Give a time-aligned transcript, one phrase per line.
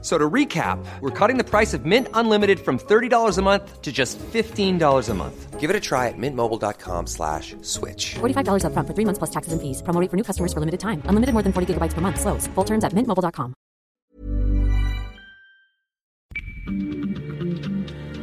[0.00, 3.90] So to recap, we're cutting the price of Mint Unlimited from $30 a month to
[3.90, 5.58] just $15 a month.
[5.58, 8.14] Give it a try at mintmobile.com slash switch.
[8.20, 9.82] $45 up front for three months plus taxes and fees.
[9.82, 11.02] Promo rate for new customers for limited time.
[11.06, 12.20] Unlimited more than 40 gigabytes per month.
[12.20, 12.46] Slows.
[12.54, 13.54] Full terms at mintmobile.com.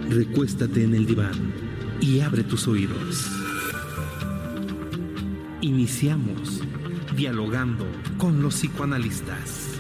[0.08, 1.54] Recuéstate en el diván
[2.00, 3.30] y abre tus oídos.
[5.60, 6.62] Iniciamos
[7.16, 7.86] dialogando
[8.18, 9.80] con los psicoanalistas.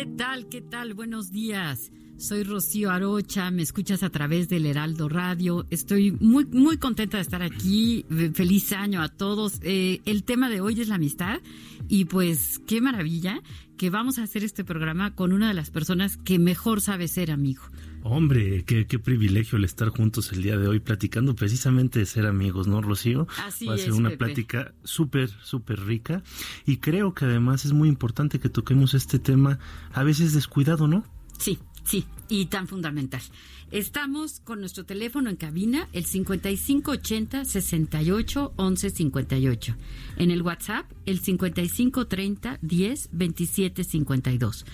[0.00, 0.48] ¿Qué tal?
[0.48, 0.94] ¿Qué tal?
[0.94, 1.92] Buenos días.
[2.16, 5.66] Soy Rocío Arocha, me escuchas a través del Heraldo Radio.
[5.68, 8.06] Estoy muy, muy contenta de estar aquí.
[8.32, 9.60] Feliz año a todos.
[9.62, 11.40] Eh, el tema de hoy es la amistad
[11.86, 13.42] y pues qué maravilla
[13.76, 17.30] que vamos a hacer este programa con una de las personas que mejor sabe ser
[17.30, 17.64] amigo.
[18.02, 22.26] Hombre, qué, qué privilegio el estar juntos el día de hoy platicando precisamente de ser
[22.26, 23.28] amigos, ¿no, Rocío?
[23.44, 24.24] Así Va a ser es, una Pepe.
[24.24, 26.22] plática súper, súper rica
[26.66, 29.58] y creo que además es muy importante que toquemos este tema
[29.92, 31.04] a veces descuidado, ¿no?
[31.38, 33.22] Sí, sí, y tan fundamental.
[33.70, 39.76] Estamos con nuestro teléfono en cabina, el 5580 68 11 58.
[40.16, 44.66] En el WhatsApp, el 5530 10 27 52.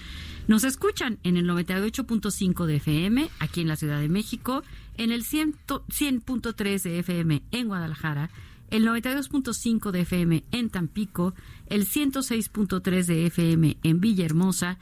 [0.48, 4.62] Nos escuchan en el 98.5 de FM, aquí en la Ciudad de México,
[4.96, 8.30] en el 100 100.3 de FM en Guadalajara,
[8.70, 11.34] el 92.5 de FM en Tampico,
[11.66, 14.78] el 106.3 de FM en Villahermosa,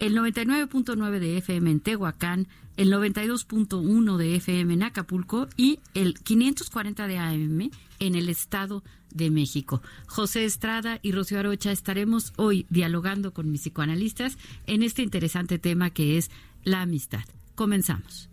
[0.00, 7.06] el 99.9 de FM en Tehuacán, el 92.1 de FM en Acapulco y el 540
[7.06, 9.82] de AM en el Estado de México.
[10.06, 15.90] José Estrada y Rocío Arocha estaremos hoy dialogando con mis psicoanalistas en este interesante tema
[15.90, 16.30] que es
[16.64, 17.24] la amistad.
[17.54, 18.30] Comenzamos.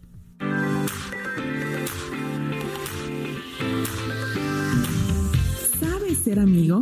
[5.79, 6.79] ¿Sabes ser amigo?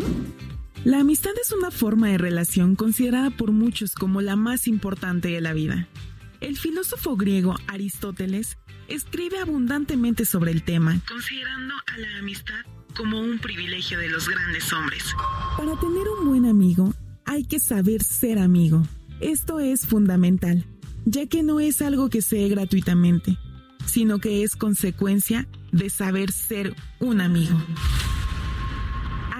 [0.85, 5.41] La amistad es una forma de relación considerada por muchos como la más importante de
[5.41, 5.87] la vida.
[6.41, 12.59] El filósofo griego Aristóteles escribe abundantemente sobre el tema, considerando a la amistad
[12.95, 15.03] como un privilegio de los grandes hombres.
[15.57, 16.93] Para tener un buen amigo,
[17.25, 18.83] hay que saber ser amigo.
[19.21, 20.67] Esto es fundamental,
[21.05, 23.39] ya que no es algo que se dé gratuitamente,
[23.87, 27.57] sino que es consecuencia de saber ser un amigo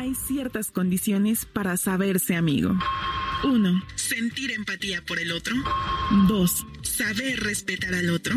[0.06, 2.78] hay ciertas condiciones para saberse amigo.
[3.44, 3.84] 1.
[3.96, 5.56] Sentir empatía por el otro.
[6.28, 6.68] 2.
[6.84, 8.36] Saber respetar al otro.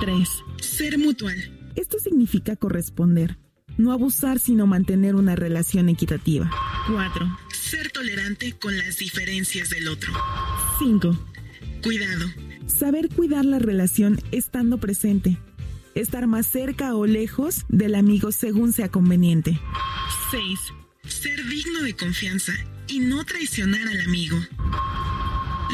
[0.00, 0.28] 3.
[0.60, 1.72] Ser mutual.
[1.74, 3.38] Esto significa corresponder.
[3.78, 6.50] No abusar sino mantener una relación equitativa.
[6.88, 7.38] 4.
[7.50, 10.12] Ser tolerante con las diferencias del otro.
[10.78, 11.18] 5.
[11.82, 12.26] Cuidado.
[12.66, 15.38] Saber cuidar la relación estando presente.
[15.94, 19.58] Estar más cerca o lejos del amigo según sea conveniente.
[20.30, 20.79] 6.
[21.20, 22.54] Ser digno de confianza
[22.86, 24.38] y no traicionar al amigo.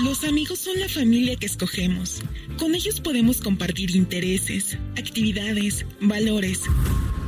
[0.03, 2.21] Los amigos son la familia que escogemos.
[2.59, 6.63] Con ellos podemos compartir intereses, actividades, valores.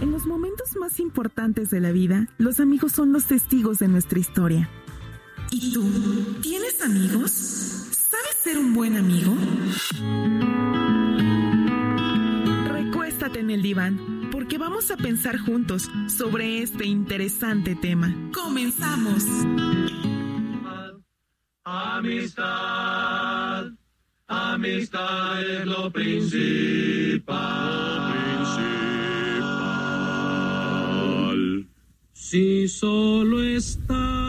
[0.01, 4.19] En los momentos más importantes de la vida, los amigos son los testigos de nuestra
[4.19, 4.69] historia.
[5.53, 5.89] ¿Y tú?
[6.43, 7.31] ¿Tienes amigos?
[7.31, 9.33] ¿Sabes ser un buen amigo?
[12.73, 14.18] Recuéstate en el diván,
[14.49, 18.17] porque vamos a pensar juntos sobre este interesante tema.
[18.33, 19.23] ¡Comenzamos!
[21.65, 23.67] Amistad,
[24.27, 27.37] amistad es lo principal.
[32.15, 34.28] Si solo estás,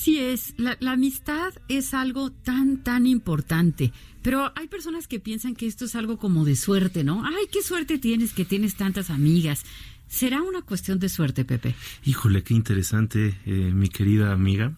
[0.00, 3.92] Así es, la, la amistad es algo tan, tan importante.
[4.22, 7.22] Pero hay personas que piensan que esto es algo como de suerte, ¿no?
[7.22, 9.62] Ay, qué suerte tienes que tienes tantas amigas.
[10.08, 11.74] ¿Será una cuestión de suerte, Pepe?
[12.06, 14.72] Híjole, qué interesante, eh, mi querida amiga.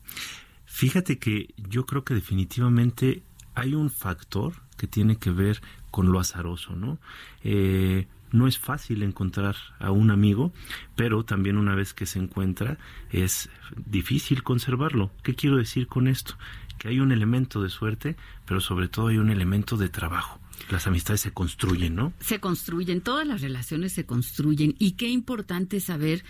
[0.64, 3.22] Fíjate que yo creo que definitivamente
[3.54, 6.98] hay un factor que tiene que ver con lo azaroso, ¿no?
[7.44, 10.52] Eh, no es fácil encontrar a un amigo,
[10.96, 12.78] pero también una vez que se encuentra
[13.10, 13.50] es
[13.86, 15.10] difícil conservarlo.
[15.22, 16.36] ¿Qué quiero decir con esto?
[16.78, 20.40] Que hay un elemento de suerte, pero sobre todo hay un elemento de trabajo.
[20.70, 22.12] Las amistades se construyen, ¿no?
[22.20, 26.24] Se construyen, todas las relaciones se construyen y qué importante saber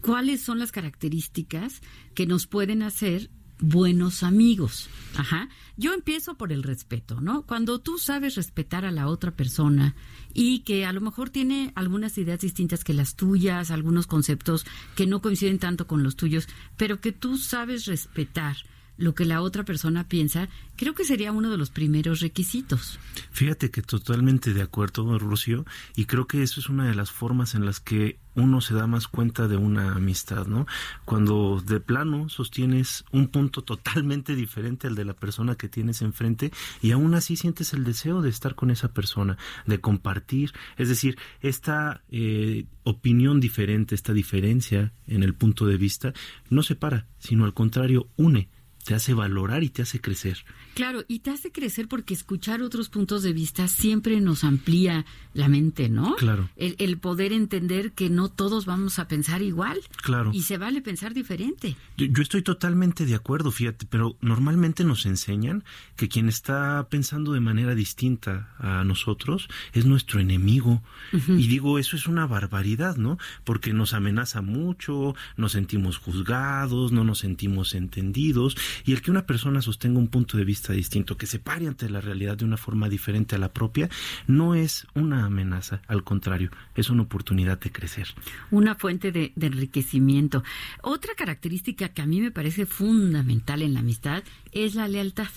[0.00, 1.82] cuáles son las características
[2.14, 4.88] que nos pueden hacer buenos amigos.
[5.16, 5.48] Ajá.
[5.76, 7.42] Yo empiezo por el respeto, ¿no?
[7.42, 9.94] Cuando tú sabes respetar a la otra persona
[10.32, 14.64] y que a lo mejor tiene algunas ideas distintas que las tuyas, algunos conceptos
[14.94, 18.56] que no coinciden tanto con los tuyos, pero que tú sabes respetar
[18.96, 22.98] lo que la otra persona piensa, creo que sería uno de los primeros requisitos.
[23.30, 25.64] Fíjate que totalmente de acuerdo, Rocío,
[25.94, 28.86] y creo que eso es una de las formas en las que uno se da
[28.86, 30.66] más cuenta de una amistad, ¿no?
[31.04, 36.52] Cuando de plano sostienes un punto totalmente diferente al de la persona que tienes enfrente
[36.82, 41.18] y aún así sientes el deseo de estar con esa persona, de compartir, es decir,
[41.40, 46.12] esta eh, opinión diferente, esta diferencia en el punto de vista,
[46.50, 48.48] no separa, sino al contrario, une
[48.86, 50.44] te hace valorar y te hace crecer.
[50.76, 55.48] Claro, y te hace crecer porque escuchar otros puntos de vista siempre nos amplía la
[55.48, 56.16] mente, ¿no?
[56.16, 56.50] Claro.
[56.54, 59.80] El, el poder entender que no todos vamos a pensar igual.
[60.02, 60.32] Claro.
[60.34, 61.76] Y se vale pensar diferente.
[61.96, 65.64] Yo, yo estoy totalmente de acuerdo, fíjate, pero normalmente nos enseñan
[65.96, 70.82] que quien está pensando de manera distinta a nosotros es nuestro enemigo.
[71.12, 73.16] Y digo, eso es una barbaridad, ¿no?
[73.44, 79.24] Porque nos amenaza mucho, nos sentimos juzgados, no nos sentimos entendidos y el que una
[79.24, 82.56] persona sostenga un punto de vista distinto, que se pare ante la realidad de una
[82.56, 83.88] forma diferente a la propia,
[84.26, 88.08] no es una amenaza, al contrario, es una oportunidad de crecer.
[88.50, 90.42] Una fuente de, de enriquecimiento.
[90.82, 94.22] Otra característica que a mí me parece fundamental en la amistad
[94.52, 95.28] es la lealtad,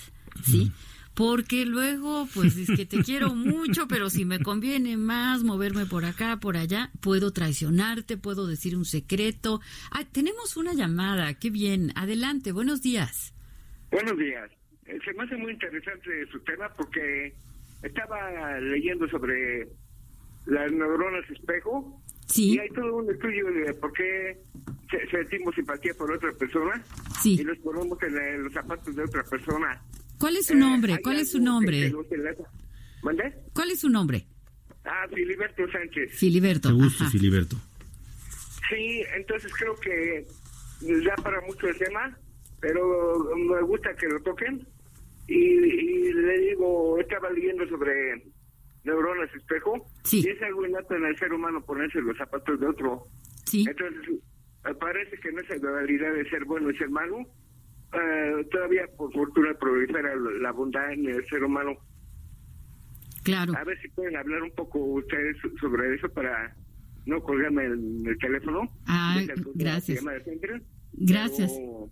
[0.44, 0.72] ¿sí?
[1.20, 6.06] Porque luego, pues es que te quiero mucho, pero si me conviene más moverme por
[6.06, 9.60] acá, por allá, puedo traicionarte, puedo decir un secreto.
[9.92, 11.92] Ah, tenemos una llamada, qué bien.
[11.96, 13.34] Adelante, buenos días.
[13.92, 14.59] Buenos días.
[14.90, 17.34] Eh, Se me hace muy interesante su tema porque
[17.84, 19.68] estaba leyendo sobre
[20.46, 22.56] las neuronas espejo Sí.
[22.56, 24.38] y hay todo un estudio de por qué
[24.90, 26.84] se- sentimos simpatía por otra persona
[27.22, 27.38] Sí.
[27.40, 29.82] y nos ponemos en los zapatos de otra persona.
[30.20, 30.98] ¿Cuál es su Eh, nombre?
[31.02, 31.92] ¿Cuál es su nombre?
[33.04, 33.34] ¿Mande?
[33.54, 34.26] ¿Cuál es su nombre?
[34.86, 36.18] Ah, Filiberto Sánchez.
[36.18, 36.70] Filiberto.
[36.70, 37.12] Te gusto, Ajá.
[37.12, 37.56] Filiberto.
[38.70, 40.26] Sí, entonces creo que
[41.06, 42.18] da para mucho el tema,
[42.60, 44.68] pero me gusta que lo toquen.
[45.30, 48.24] Y, y le digo, estaba leyendo sobre
[48.84, 50.24] neuronas espejo, Sí.
[50.26, 53.04] y es algo innato en el ser humano ponerse los zapatos de otro.
[53.46, 53.66] Sí.
[53.68, 54.20] Entonces,
[54.66, 57.20] me parece que en esa dualidad de ser bueno y ser malo,
[57.94, 61.78] eh, todavía por fortuna prolifera la bondad en el ser humano.
[63.24, 63.54] Claro.
[63.58, 66.56] A ver si pueden hablar un poco ustedes sobre eso para
[67.06, 68.62] no colgarme el, el teléfono.
[68.88, 69.20] Ah,
[69.56, 70.04] gracias.
[70.94, 71.52] Gracias.
[71.54, 71.90] Pero,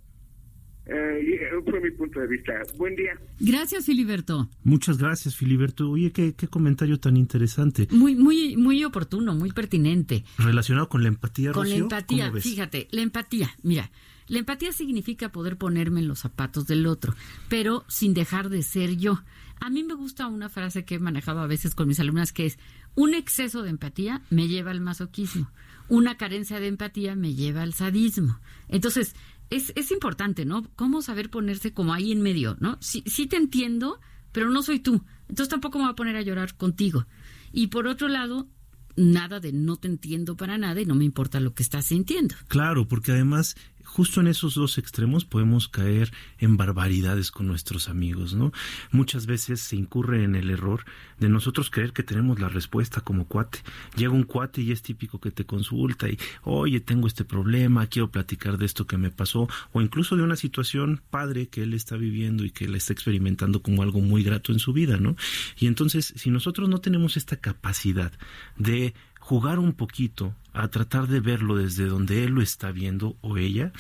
[0.89, 2.53] eh, y- fue mi punto de vista.
[2.77, 3.11] Buen día.
[3.39, 4.49] Gracias, Filiberto.
[4.63, 5.89] Muchas gracias, Filiberto.
[5.89, 7.87] Oye, qué, qué comentario tan interesante.
[7.91, 10.23] Muy, muy, muy oportuno, muy pertinente.
[10.37, 13.91] Relacionado con la empatía, Con la empatía, fíjate, la empatía, mira,
[14.27, 17.15] la empatía significa poder ponerme en los zapatos del otro,
[17.49, 19.21] pero sin dejar de ser yo.
[19.59, 22.45] A mí me gusta una frase que he manejado a veces con mis alumnas que
[22.45, 22.59] es,
[22.95, 25.49] un exceso de empatía me lleva al masoquismo,
[25.87, 28.39] una carencia de empatía me lleva al sadismo.
[28.67, 29.15] Entonces,
[29.49, 30.69] es, es importante, ¿no?
[30.75, 32.77] Cómo saber ponerse como ahí en medio, ¿no?
[32.81, 33.99] Sí, sí te entiendo,
[34.31, 35.03] pero no soy tú.
[35.29, 37.05] Entonces tampoco me voy a poner a llorar contigo.
[37.51, 38.47] Y por otro lado,
[38.95, 42.35] nada de no te entiendo para nada y no me importa lo que estás sintiendo.
[42.47, 43.55] Claro, porque además
[43.87, 48.51] justo en esos dos extremos podemos caer en barbaridades con nuestros amigos, ¿no?
[48.91, 50.85] Muchas veces se incurre en el error
[51.19, 53.59] de nosotros creer que tenemos la respuesta como cuate.
[53.95, 58.11] Llega un cuate y es típico que te consulta y, oye, tengo este problema, quiero
[58.11, 61.95] platicar de esto que me pasó, o incluso de una situación padre que él está
[61.95, 65.15] viviendo y que él está experimentando como algo muy grato en su vida, ¿no?
[65.57, 68.11] Y entonces, si nosotros no tenemos esta capacidad
[68.57, 68.93] de
[69.27, 73.73] jugar un poquito a tratar de verlo desde donde él lo está viendo o ella,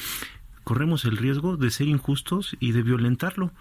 [0.65, 3.53] corremos el riesgo de ser injustos y de violentarlo,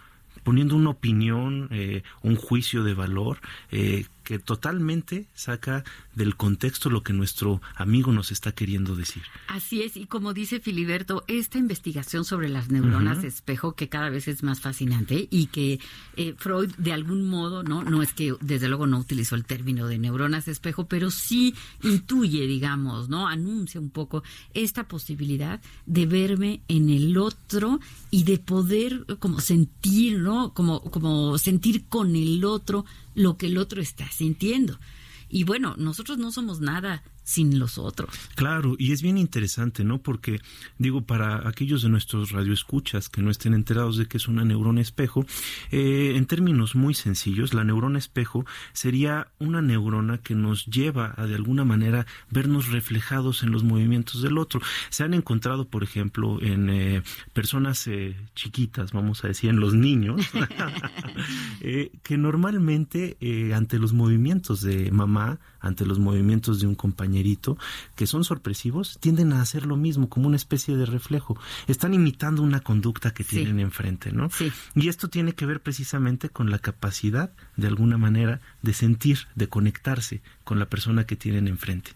[0.43, 3.39] poniendo una opinión, eh, un juicio de valor
[3.71, 5.85] eh, que totalmente saca
[6.17, 9.23] del contexto lo que nuestro amigo nos está queriendo decir.
[9.47, 14.27] Así es, y como dice Filiberto, esta investigación sobre las neuronas espejo, que cada vez
[14.27, 15.79] es más fascinante y que
[16.17, 19.87] eh, Freud de algún modo, no, no es que desde luego no utilizó el término
[19.87, 26.63] de neuronas espejo, pero sí intuye, digamos, no, anuncia un poco esta posibilidad de verme
[26.69, 27.79] en el otro
[28.11, 33.59] y de poder como sentir, no, como como sentir con el otro lo que el
[33.59, 34.79] otro está sintiendo.
[35.29, 38.09] Y bueno, nosotros no somos nada sin los otros.
[38.37, 39.99] Claro, y es bien interesante, ¿no?
[39.99, 40.41] Porque,
[40.79, 44.81] digo, para aquellos de nuestros radioescuchas que no estén enterados de que es una neurona
[44.81, 45.27] espejo,
[45.73, 51.27] eh, en términos muy sencillos, la neurona espejo sería una neurona que nos lleva a
[51.27, 54.61] de alguna manera vernos reflejados en los movimientos del otro.
[54.91, 57.03] Se han encontrado, por ejemplo, en eh,
[57.33, 60.21] personas eh, chiquitas, vamos a decir, en los niños,
[62.05, 63.17] que normalmente
[63.53, 66.77] ante los movimientos de mamá, ante los movimientos de un
[67.17, 67.57] compañerito,
[67.95, 71.39] que son sorpresivos, tienden a hacer lo mismo, como una especie de reflejo.
[71.67, 74.29] Están imitando una conducta que tienen enfrente, ¿no?
[74.31, 74.53] Sí.
[74.75, 79.49] Y esto tiene que ver precisamente con la capacidad, de alguna manera, de sentir, de
[79.49, 81.93] conectarse con la persona que tienen enfrente.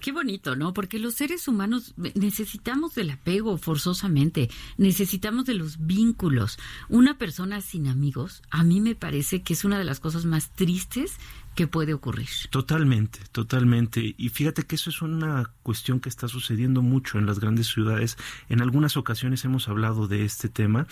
[0.00, 0.72] Qué bonito, ¿no?
[0.72, 6.58] Porque los seres humanos necesitamos del apego forzosamente, necesitamos de los vínculos.
[6.88, 10.50] Una persona sin amigos, a mí me parece que es una de las cosas más
[10.50, 11.18] tristes
[11.54, 12.28] que puede ocurrir.
[12.50, 14.14] Totalmente, totalmente.
[14.16, 18.16] Y fíjate que eso es una cuestión que está sucediendo mucho en las grandes ciudades.
[18.48, 20.86] En algunas ocasiones hemos hablado de este tema.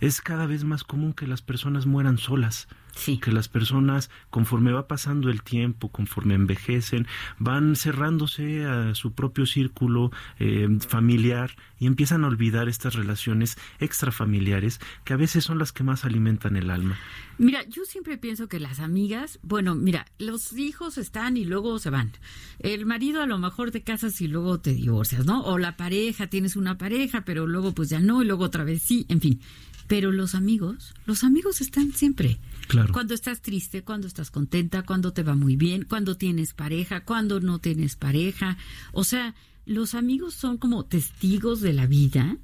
[0.00, 2.66] Es cada vez más común que las personas mueran solas.
[2.94, 3.18] Sí.
[3.18, 7.06] Que las personas, conforme va pasando el tiempo, conforme envejecen,
[7.38, 14.78] van cerrándose a su propio círculo eh, familiar y empiezan a olvidar estas relaciones extrafamiliares
[15.02, 16.96] que a veces son las que más alimentan el alma.
[17.38, 21.90] Mira, yo siempre pienso que las amigas, bueno, mira, los hijos están y luego se
[21.90, 22.12] van.
[22.60, 25.42] El marido a lo mejor te casas y luego te divorcias, ¿no?
[25.42, 28.80] O la pareja, tienes una pareja, pero luego pues ya no y luego otra vez
[28.80, 29.40] sí, en fin.
[29.88, 32.38] Pero los amigos, los amigos están siempre.
[32.68, 32.92] Claro.
[32.92, 37.40] Cuando estás triste, cuando estás contenta, cuando te va muy bien, cuando tienes pareja, cuando
[37.40, 38.56] no tienes pareja.
[38.92, 39.34] O sea,
[39.66, 42.36] los amigos son como testigos de la vida,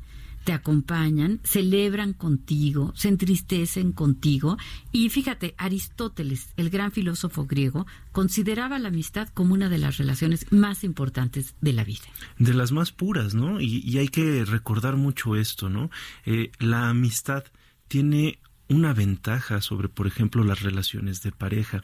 [0.44, 4.56] te acompañan, celebran contigo, se entristecen contigo.
[4.92, 10.46] Y fíjate, Aristóteles, el gran filósofo griego, consideraba la amistad como una de las relaciones
[10.50, 12.06] más importantes de la vida.
[12.38, 13.60] De las más puras, ¿no?
[13.60, 15.90] Y, y hay que recordar mucho esto, ¿no?
[16.24, 17.44] Eh, la amistad
[17.86, 21.82] tiene una ventaja sobre, por ejemplo, las relaciones de pareja.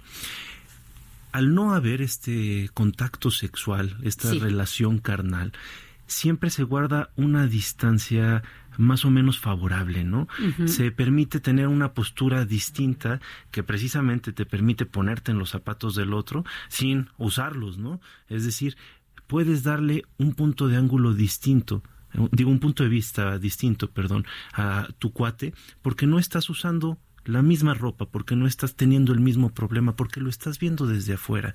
[1.35, 4.39] Al no haber este contacto sexual, esta Sí.
[4.39, 5.53] relación carnal,
[6.07, 8.45] siempre se guarda una distancia
[8.79, 10.29] más o menos favorable, ¿no?
[10.67, 16.15] Se permite tener una postura distinta que precisamente te permite ponerte en los zapatos del
[16.15, 18.01] otro sin usarlos, ¿no?
[18.29, 18.77] Es decir,
[19.27, 21.83] puedes darle un punto de ángulo distinto
[22.31, 27.43] digo un punto de vista distinto, perdón, a tu cuate, porque no estás usando la
[27.43, 31.55] misma ropa, porque no estás teniendo el mismo problema, porque lo estás viendo desde afuera.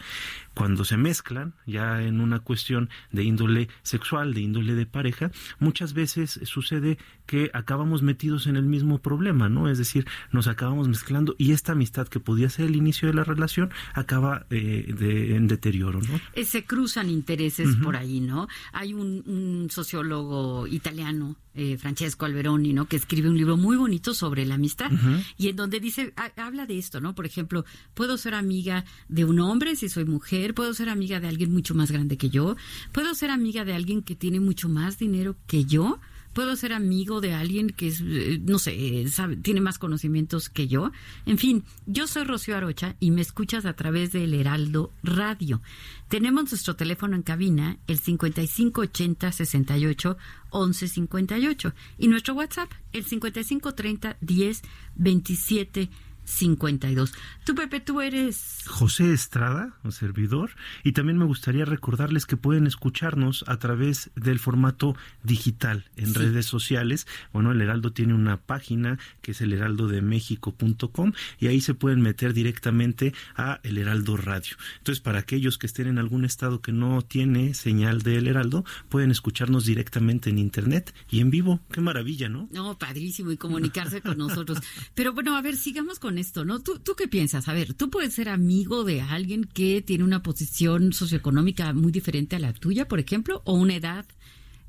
[0.53, 5.93] Cuando se mezclan, ya en una cuestión de índole sexual, de índole de pareja, muchas
[5.93, 9.69] veces sucede que acabamos metidos en el mismo problema, ¿no?
[9.69, 13.23] Es decir, nos acabamos mezclando y esta amistad que podía ser el inicio de la
[13.23, 16.19] relación acaba eh, de- en deterioro, ¿no?
[16.33, 18.47] Eh, Se cruzan intereses por ahí, ¿no?
[18.73, 22.85] Hay un, un sociólogo italiano, eh, Francesco Alberoni, ¿no?
[22.87, 24.91] Que escribe un libro muy bonito sobre la amistad
[25.37, 27.15] y en donde dice, ha- habla de esto, ¿no?
[27.15, 31.27] Por ejemplo, puedo ser amiga de un hombre si soy mujer, puedo ser amiga de
[31.27, 32.55] alguien mucho más grande que yo,
[32.91, 35.99] puedo ser amiga de alguien que tiene mucho más dinero que yo.
[36.33, 40.67] Puedo ser amigo de alguien que es, eh, no sé, sabe- tiene más conocimientos que
[40.67, 40.91] yo.
[41.25, 45.61] En fin, yo soy Rocío Arocha y me escuchas a través del Heraldo Radio.
[46.07, 50.17] Tenemos nuestro teléfono en cabina, el 5580 68
[50.53, 54.61] 1158 y nuestro WhatsApp, el 5530 10
[54.95, 55.89] 27
[56.29, 57.13] 52.
[57.43, 58.63] Tú, Pepe, tú eres...
[58.67, 60.51] José Estrada, un servidor,
[60.83, 66.13] y también me gustaría recordarles que pueden escucharnos a través del formato digital en Sí.
[66.13, 67.07] redes sociales.
[67.33, 72.33] Bueno, el Heraldo tiene una página que es el heraldodemexico.com y ahí se pueden meter
[72.33, 74.55] directamente a el Heraldo Radio.
[74.77, 79.09] Entonces, para aquellos que estén en algún estado que no tiene señal del Heraldo, pueden
[79.11, 81.59] escucharnos directamente en internet y en vivo.
[81.71, 82.47] Qué maravilla, ¿no?
[82.51, 84.59] No, padrísimo y comunicarse con nosotros.
[84.95, 86.59] Pero bueno, a ver, sigamos con esto, ¿no?
[86.59, 87.47] ¿Tú, ¿Tú qué piensas?
[87.47, 92.35] A ver, ¿tú puedes ser amigo de alguien que tiene una posición socioeconómica muy diferente
[92.35, 94.05] a la tuya, por ejemplo, o una edad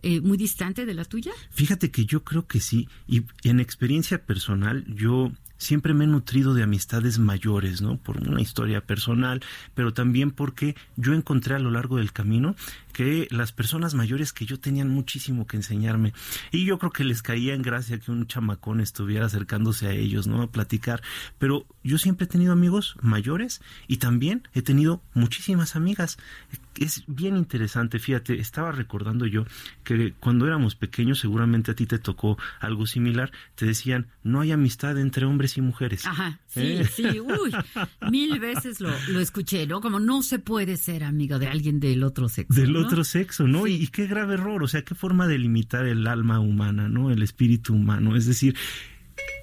[0.02, 1.32] eh, muy distante de la tuya?
[1.50, 6.54] Fíjate que yo creo que sí, y en experiencia personal yo siempre me he nutrido
[6.54, 7.98] de amistades mayores, ¿no?
[7.98, 9.42] Por una historia personal,
[9.74, 12.56] pero también porque yo encontré a lo largo del camino
[12.92, 16.12] que las personas mayores que yo tenían muchísimo que enseñarme
[16.50, 20.26] y yo creo que les caía en gracia que un chamacón estuviera acercándose a ellos,
[20.26, 20.42] ¿no?
[20.42, 21.02] A platicar,
[21.38, 26.16] pero yo siempre he tenido amigos mayores y también he tenido muchísimas amigas
[26.80, 29.44] es bien interesante, fíjate, estaba recordando yo
[29.84, 34.52] que cuando éramos pequeños, seguramente a ti te tocó algo similar, te decían, no hay
[34.52, 36.06] amistad entre hombres y mujeres.
[36.06, 36.84] Ajá, sí, ¿Eh?
[36.86, 37.54] sí, uy,
[38.10, 39.80] mil veces lo, lo escuché, ¿no?
[39.80, 42.58] Como no se puede ser amigo de alguien del otro sexo.
[42.58, 42.80] Del ¿no?
[42.80, 43.66] otro sexo, ¿no?
[43.66, 47.10] Y, y qué grave error, o sea, qué forma de limitar el alma humana, ¿no?
[47.10, 48.16] El espíritu humano.
[48.16, 48.56] Es decir,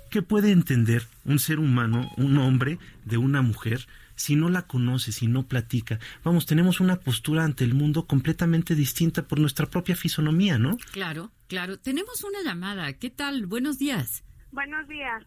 [0.10, 3.88] ¿qué puede entender un ser humano, un hombre, de una mujer?
[4.18, 6.00] Si no la conoce, si no platica.
[6.24, 10.76] Vamos, tenemos una postura ante el mundo completamente distinta por nuestra propia fisonomía, ¿no?
[10.92, 11.80] Claro, claro.
[11.80, 12.92] Tenemos una llamada.
[12.94, 13.46] ¿Qué tal?
[13.46, 14.24] Buenos días.
[14.52, 15.24] Buenos días,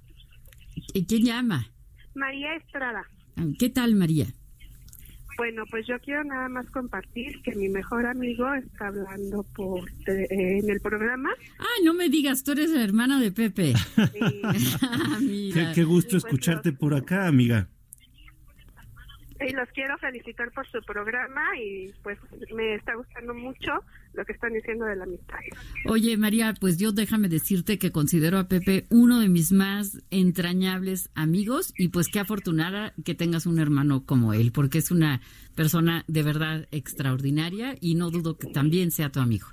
[0.93, 1.71] ¿Y ¿Quién llama?
[2.15, 3.03] María Estrada.
[3.59, 4.27] ¿Qué tal, María?
[5.37, 10.27] Bueno, pues yo quiero nada más compartir que mi mejor amigo está hablando por eh,
[10.59, 11.31] en el programa.
[11.59, 13.73] Ah, no me digas, tú eres la hermana de Pepe.
[14.83, 15.73] Ah, Qué, mira.
[15.73, 17.69] qué gusto escucharte por acá, amiga.
[19.41, 22.19] Y los quiero felicitar por su programa y pues
[22.55, 23.73] me está gustando mucho
[24.13, 25.39] lo que están diciendo de la amistad.
[25.87, 31.11] Oye, María, pues yo déjame decirte que considero a Pepe uno de mis más entrañables
[31.15, 35.21] amigos y pues qué afortunada que tengas un hermano como él, porque es una
[35.55, 39.47] persona de verdad extraordinaria y no dudo que también sea tu amigo.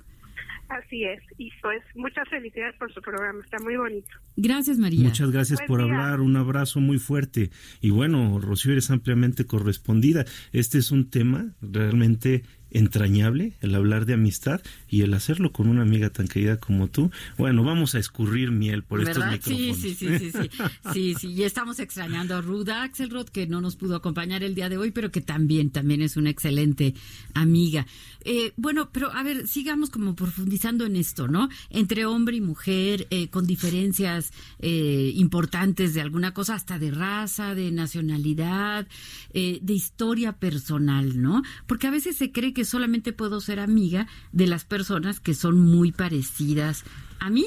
[0.68, 1.20] Así es.
[1.38, 4.08] Y pues muchas felicidades por su programa, está muy bonito.
[4.36, 5.02] Gracias, María.
[5.02, 5.92] Muchas gracias Buen por día.
[5.92, 7.50] hablar, un abrazo muy fuerte.
[7.80, 10.24] Y bueno, Rocío, eres ampliamente correspondida.
[10.52, 15.82] Este es un tema realmente entrañable, el hablar de amistad y el hacerlo con una
[15.82, 17.10] amiga tan querida como tú.
[17.36, 19.76] Bueno, vamos a escurrir miel por estos micrófonos.
[19.78, 20.50] sí, sí, sí, sí,
[20.92, 21.28] sí, sí.
[21.28, 24.90] Y estamos extrañando a Ruda Axelrod, que no nos pudo acompañar el día de hoy,
[24.90, 26.94] pero que también, también es una excelente
[27.34, 27.86] amiga.
[28.24, 31.48] Eh, bueno, pero a ver, sigamos como profundizando en esto, ¿no?
[31.70, 37.54] Entre hombre y mujer, eh, con diferencias eh, importantes de alguna cosa, hasta de raza,
[37.54, 38.86] de nacionalidad,
[39.32, 41.42] eh, de historia personal, ¿no?
[41.66, 45.58] Porque a veces se cree que solamente puedo ser amiga de las personas que son
[45.60, 46.84] muy parecidas
[47.20, 47.46] a mí.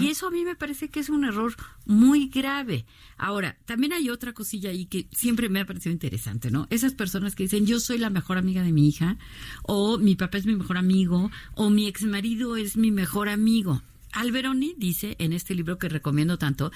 [0.00, 1.52] Y eso a mí me parece que es un error
[1.84, 2.86] muy grave.
[3.16, 6.68] Ahora, también hay otra cosilla ahí que siempre me ha parecido interesante, ¿no?
[6.70, 9.16] Esas personas que dicen, yo soy la mejor amiga de mi hija,
[9.64, 13.82] o mi papá es mi mejor amigo, o mi exmarido es mi mejor amigo.
[14.12, 16.70] Alberoni dice en este libro que recomiendo tanto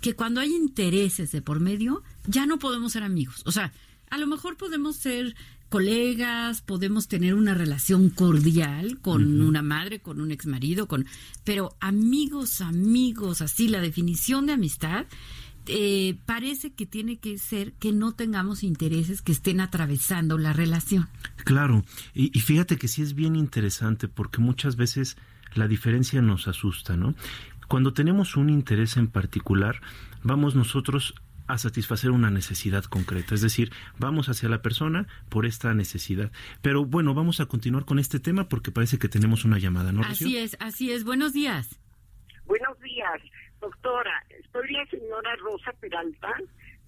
[0.00, 3.42] que cuando hay intereses de por medio ya no podemos ser amigos.
[3.46, 3.72] O sea,
[4.10, 5.36] a lo mejor podemos ser
[5.70, 11.06] colegas, podemos tener una relación cordial con una madre, con un exmarido, con
[11.44, 15.06] pero amigos, amigos, así la definición de amistad
[15.66, 21.08] eh, parece que tiene que ser que no tengamos intereses que estén atravesando la relación.
[21.44, 21.84] Claro,
[22.14, 25.16] y, y fíjate que sí es bien interesante porque muchas veces
[25.54, 27.14] la diferencia nos asusta, ¿no?
[27.68, 29.80] Cuando tenemos un interés en particular,
[30.24, 31.14] vamos nosotros
[31.52, 36.30] a satisfacer una necesidad concreta, es decir, vamos hacia la persona por esta necesidad.
[36.62, 40.02] Pero bueno, vamos a continuar con este tema porque parece que tenemos una llamada, ¿no?
[40.02, 40.26] Rocío?
[40.26, 41.04] Así es, así es.
[41.04, 41.80] Buenos días.
[42.46, 43.20] Buenos días,
[43.60, 44.24] doctora.
[44.52, 46.34] Soy la señora Rosa Peralta.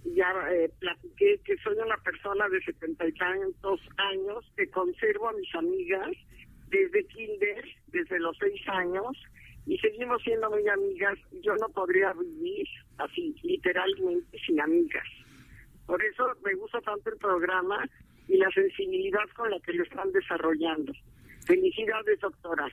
[0.04, 5.32] Ya eh, platiqué que soy una persona de setenta y tantos años que conservo a
[5.32, 6.10] mis amigas
[6.68, 9.16] desde kinder, desde los seis años,
[9.66, 11.18] y seguimos siendo muy amigas.
[11.42, 12.66] Yo no podría vivir
[12.98, 15.06] así, literalmente, sin amigas.
[15.86, 17.84] Por eso me gusta tanto el programa
[18.28, 20.92] y la sensibilidad con la que lo están desarrollando.
[21.46, 22.68] Felicidades, doctora.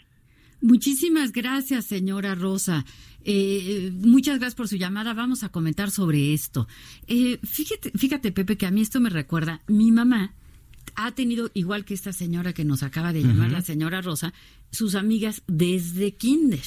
[0.62, 2.84] Muchísimas gracias, señora Rosa.
[3.24, 5.14] Eh, muchas gracias por su llamada.
[5.14, 6.68] Vamos a comentar sobre esto.
[7.08, 9.62] Eh, fíjate, fíjate, Pepe, que a mí esto me recuerda.
[9.68, 10.34] Mi mamá
[10.96, 14.34] ha tenido, igual que esta señora que nos acaba de llamar, la señora Rosa,
[14.72, 16.60] sus amigas desde kinder.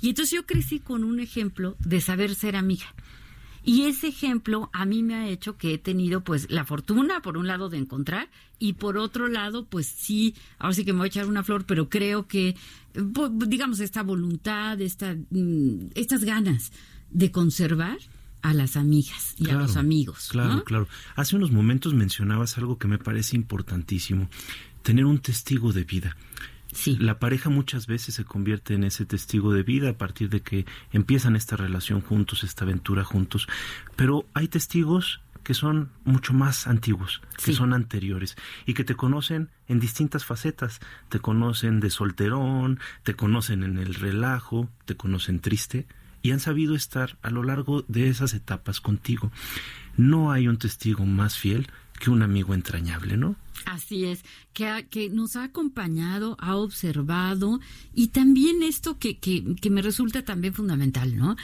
[0.00, 2.86] Y entonces yo crecí con un ejemplo de saber ser amiga.
[3.64, 7.36] Y ese ejemplo a mí me ha hecho que he tenido pues la fortuna por
[7.36, 11.06] un lado de encontrar y por otro lado pues sí, ahora sí que me voy
[11.06, 12.56] a echar una flor, pero creo que
[13.14, 16.72] po- digamos esta voluntad, esta, mm, estas ganas
[17.10, 17.98] de conservar
[18.42, 20.28] a las amigas y a los amigos.
[20.30, 20.64] Claro, ¿no?
[20.64, 20.88] claro.
[21.16, 24.28] Hace unos momentos mencionabas algo que me parece importantísimo,
[24.82, 26.16] tener un testigo de vida.
[26.72, 26.96] Sí.
[26.98, 30.64] La pareja muchas veces se convierte en ese testigo de vida a partir de que
[30.90, 33.46] empiezan esta relación juntos, esta aventura juntos,
[33.94, 37.54] pero hay testigos que son mucho más antiguos, que Sí.
[37.54, 40.80] son anteriores y que te conocen en distintas facetas.
[41.08, 45.86] Te conocen de solterón, te conocen en el relajo, te conocen triste
[46.22, 49.30] y han sabido estar a lo largo de esas etapas contigo.
[49.96, 53.36] No hay un testigo más fiel que un amigo entrañable, ¿no?
[53.66, 57.60] Así es, que, ha- que nos ha acompañado, ha observado
[57.94, 61.36] y también esto que, que, que me resulta también fundamental, ¿no?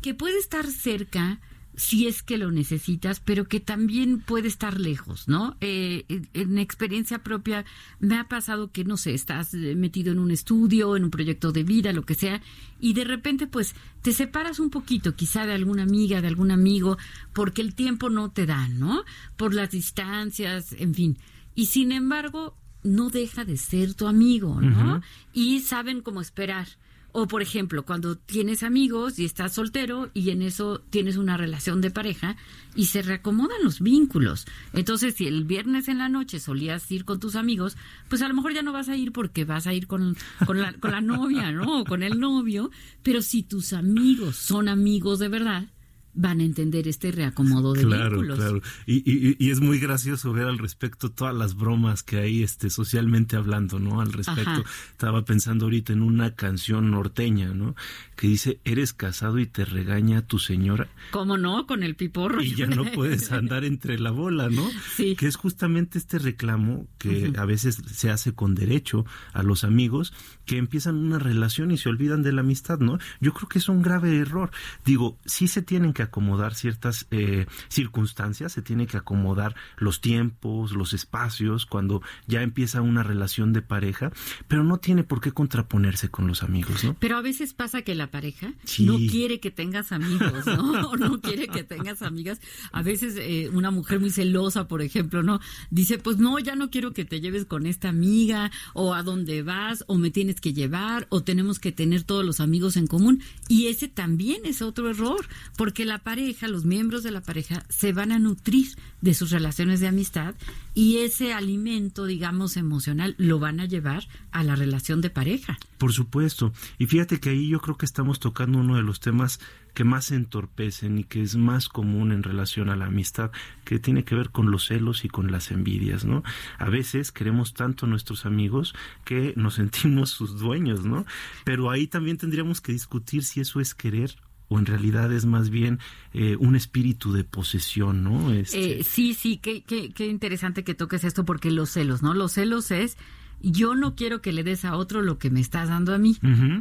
[0.00, 1.40] Que puede estar cerca
[1.76, 5.56] si es que lo necesitas, pero que también puede estar lejos, ¿no?
[5.60, 7.64] Eh, en experiencia propia
[7.98, 11.52] me ha pasado que, no sé, estás eh, metido en un estudio, en un proyecto
[11.52, 12.40] de vida, lo que sea,
[12.80, 16.98] y de repente pues te separas un poquito quizá de alguna amiga, de algún amigo,
[17.32, 19.04] porque el tiempo no te da, ¿no?
[19.36, 21.18] Por las distancias, en fin.
[21.54, 25.00] Y sin embargo, no deja de ser tu amigo, ¿no?
[25.32, 26.68] Y saben cómo esperar.
[27.16, 31.80] O, por ejemplo, cuando tienes amigos y estás soltero y en eso tienes una relación
[31.80, 32.36] de pareja
[32.74, 34.46] y se reacomodan los vínculos.
[34.72, 37.76] Entonces, si el viernes en la noche solías ir con tus amigos,
[38.08, 40.60] pues a lo mejor ya no vas a ir porque vas a ir con, con,
[40.60, 41.82] la, con la novia, ¿no?
[41.82, 42.72] O con el novio.
[43.04, 45.68] Pero si tus amigos son amigos de verdad,
[46.14, 48.38] van a entender este reacomodo de claro, vínculos.
[48.38, 52.42] Claro, y, y, y, es muy gracioso ver al respecto todas las bromas que hay
[52.42, 54.00] este, socialmente hablando, ¿no?
[54.00, 54.50] Al respecto.
[54.50, 54.64] Ajá.
[54.92, 57.74] Estaba pensando ahorita en una canción norteña, ¿no?
[58.16, 60.88] Que dice, eres casado y te regaña tu señora.
[61.10, 61.66] ¿Cómo no?
[61.66, 62.42] Con el piporro.
[62.42, 64.68] Y ya no puedes andar entre la bola, ¿no?
[64.96, 65.16] Sí.
[65.16, 70.12] Que es justamente este reclamo que a veces se hace con derecho a los amigos
[70.46, 72.98] que empiezan una relación y se olvidan de la amistad, ¿no?
[73.20, 74.50] Yo creo que es un grave error.
[74.84, 80.72] Digo, sí se tienen que acomodar ciertas eh, circunstancias, se tiene que acomodar los tiempos,
[80.72, 84.10] los espacios, cuando ya empieza una relación de pareja,
[84.48, 86.96] pero no tiene por qué contraponerse con los amigos, ¿no?
[86.98, 88.84] Pero a veces pasa que la pareja Sí.
[88.86, 90.90] no quiere que tengas amigos, ¿no?
[90.90, 92.40] O no quiere que tengas amigas.
[92.72, 95.40] A veces eh, una mujer muy celosa, por ejemplo, ¿no?
[95.70, 99.42] Dice, pues no, ya no quiero que te lleves con esta amiga, o a dónde
[99.42, 103.22] vas, o me tienes que llevar, o tenemos que tener todos los amigos en común.
[103.48, 107.92] Y ese también es otro error, porque la pareja, los miembros de la pareja, se
[107.92, 108.68] van a nutrir
[109.00, 110.34] de sus relaciones de amistad
[110.74, 115.58] y ese alimento, digamos, emocional, lo van a llevar a la relación de pareja.
[115.78, 116.52] Por supuesto.
[116.78, 119.40] Y fíjate que ahí yo creo que estamos tocando uno de los temas
[119.74, 123.32] que más entorpecen y que es más común en relación a la amistad,
[123.64, 126.22] que tiene que ver con los celos y con las envidias, ¿no?
[126.58, 131.04] A veces queremos tanto a nuestros amigos que nos sentimos sus dueños, ¿no?
[131.44, 134.16] Pero ahí también tendríamos que discutir si eso es querer
[134.48, 135.78] o en realidad es más bien
[136.12, 138.32] eh, un espíritu de posesión, ¿no?
[138.32, 142.14] Este, Eh, sí, sí, qué, qué, qué interesante que toques esto porque los celos, ¿no?
[142.14, 142.96] Los celos es
[143.40, 146.16] yo no quiero que le des a otro lo que me estás dando a mí.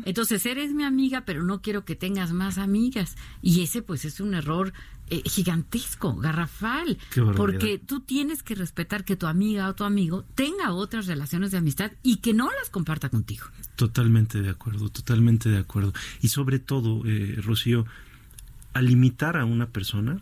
[0.06, 3.16] Entonces eres mi amiga, pero no quiero que tengas más amigas.
[3.42, 4.74] Y ese pues es un error
[5.14, 6.98] eh, gigantesco, garrafal.
[7.38, 11.60] Porque tú tienes que respetar que tu amiga o tu amigo tenga otras relaciones de
[11.60, 13.46] amistad y que no las comparta contigo.
[13.76, 15.94] Totalmente de acuerdo, totalmente de acuerdo.
[16.22, 17.86] Y sobre todo, eh, Rocío,
[18.74, 20.20] al limitar a una persona,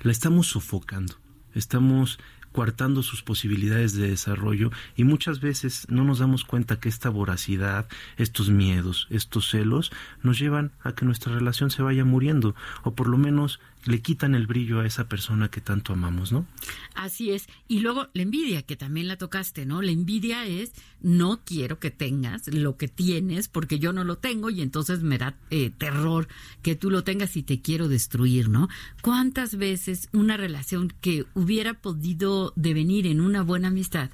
[0.00, 1.14] la estamos sofocando,
[1.54, 2.18] estamos
[2.54, 7.88] coartando sus posibilidades de desarrollo y muchas veces no nos damos cuenta que esta voracidad,
[8.16, 9.90] estos miedos, estos celos
[10.22, 14.34] nos llevan a que nuestra relación se vaya muriendo o por lo menos le quitan
[14.34, 16.46] el brillo a esa persona que tanto amamos, ¿no?
[16.94, 17.46] Así es.
[17.68, 19.82] Y luego la envidia, que también la tocaste, ¿no?
[19.82, 24.50] La envidia es, no quiero que tengas lo que tienes porque yo no lo tengo
[24.50, 26.28] y entonces me da eh, terror
[26.62, 28.68] que tú lo tengas y te quiero destruir, ¿no?
[29.02, 34.10] ¿Cuántas veces una relación que hubiera podido devenir en una buena amistad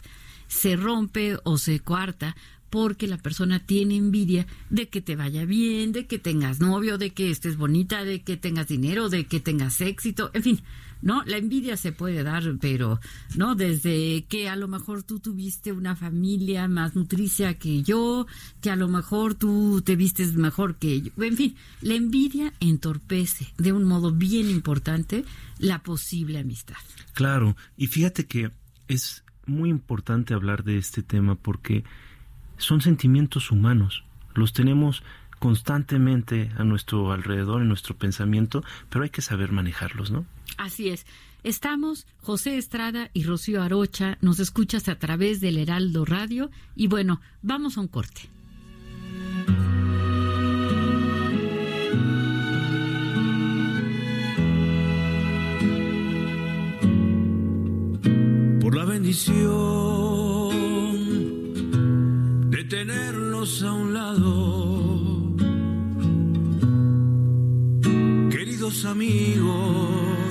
[0.48, 2.34] se rompe o se coarta
[2.70, 7.10] porque la persona tiene envidia de que te vaya bien, de que tengas novio, de
[7.10, 10.60] que estés bonita, de que tengas dinero, de que tengas éxito, en fin,
[11.02, 11.22] ¿no?
[11.24, 13.00] La envidia se puede dar, pero,
[13.36, 13.54] ¿no?
[13.54, 18.26] Desde que a lo mejor tú tuviste una familia más nutricia que yo,
[18.60, 23.52] que a lo mejor tú te vistes mejor que yo, en fin, la envidia entorpece
[23.58, 25.24] de un modo bien importante
[25.58, 26.76] la posible amistad.
[27.14, 28.50] Claro, y fíjate que
[28.88, 31.84] es muy importante hablar de este tema porque
[32.60, 35.02] son sentimientos humanos, los tenemos
[35.38, 40.26] constantemente a nuestro alrededor, en nuestro pensamiento, pero hay que saber manejarlos, ¿no?
[40.58, 41.06] Así es.
[41.42, 44.18] Estamos José Estrada y Rocío Arocha.
[44.20, 46.50] Nos escuchas a través del Heraldo Radio.
[46.76, 48.28] Y bueno, vamos a un corte.
[58.60, 59.99] por la bendición
[62.70, 65.34] tenerlos a un lado.
[68.30, 70.30] Queridos amigos,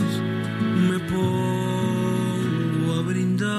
[0.89, 3.49] me pongo a brindar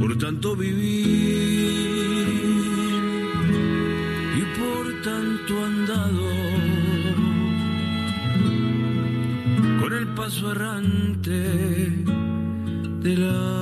[0.00, 1.68] por tanto vivir
[4.40, 6.28] y por tanto andado
[9.80, 11.38] con el paso errante
[13.02, 13.57] de la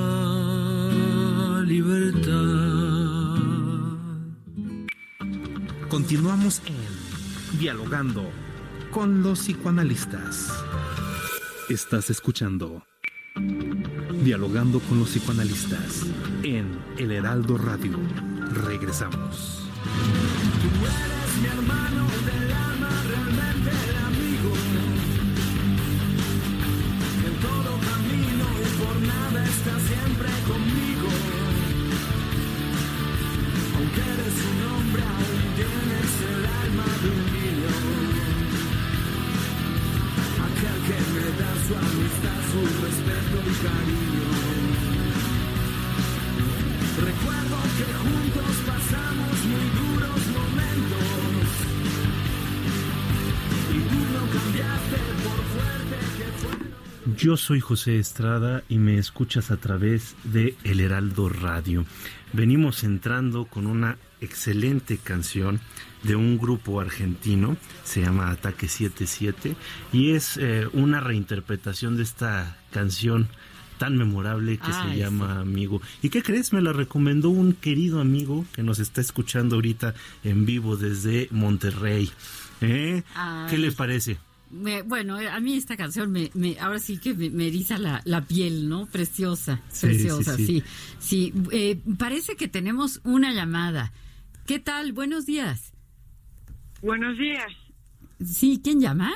[6.17, 8.27] Continuamos en Dialogando
[8.89, 10.51] con los psicoanalistas.
[11.69, 12.83] Estás escuchando
[14.23, 16.07] Dialogando con los psicoanalistas
[16.41, 17.99] en El Heraldo Radio.
[18.51, 19.69] Regresamos.
[42.57, 44.27] Su respeto y cariño.
[47.05, 51.49] Recuerdo que juntos pasamos muy duros momentos.
[53.69, 57.15] Y tú no cambiaste por fuerte que fueron.
[57.17, 61.85] Yo soy José Estrada y me escuchas a través de El Heraldo Radio.
[62.33, 65.59] Venimos entrando con una excelente canción
[66.07, 69.55] de un grupo argentino, se llama Ataque 77,
[69.93, 73.27] y es eh, una reinterpretación de esta canción
[73.77, 75.81] tan memorable que se llama Amigo.
[76.01, 76.51] ¿Y qué crees?
[76.53, 79.93] Me la recomendó un querido amigo que nos está escuchando ahorita
[80.23, 82.09] en vivo desde Monterrey.
[82.61, 83.03] ¿Eh?
[83.49, 84.17] ¿Qué le parece?
[84.49, 87.77] Me- bueno, eh, a mí esta canción me, me- ahora sí que me, me eriza
[87.77, 88.87] la, la piel, ¿no?
[88.87, 90.63] Preciosa, Sí, preciosa, sí, sí.
[90.99, 91.31] sí.
[91.31, 93.91] Sí, eh, parece que tenemos una llamada.
[94.47, 94.93] ¿Qué tal?
[94.93, 95.73] Buenos días.
[96.81, 97.47] Buenos días.
[98.19, 99.11] Sí, ¿quién llama?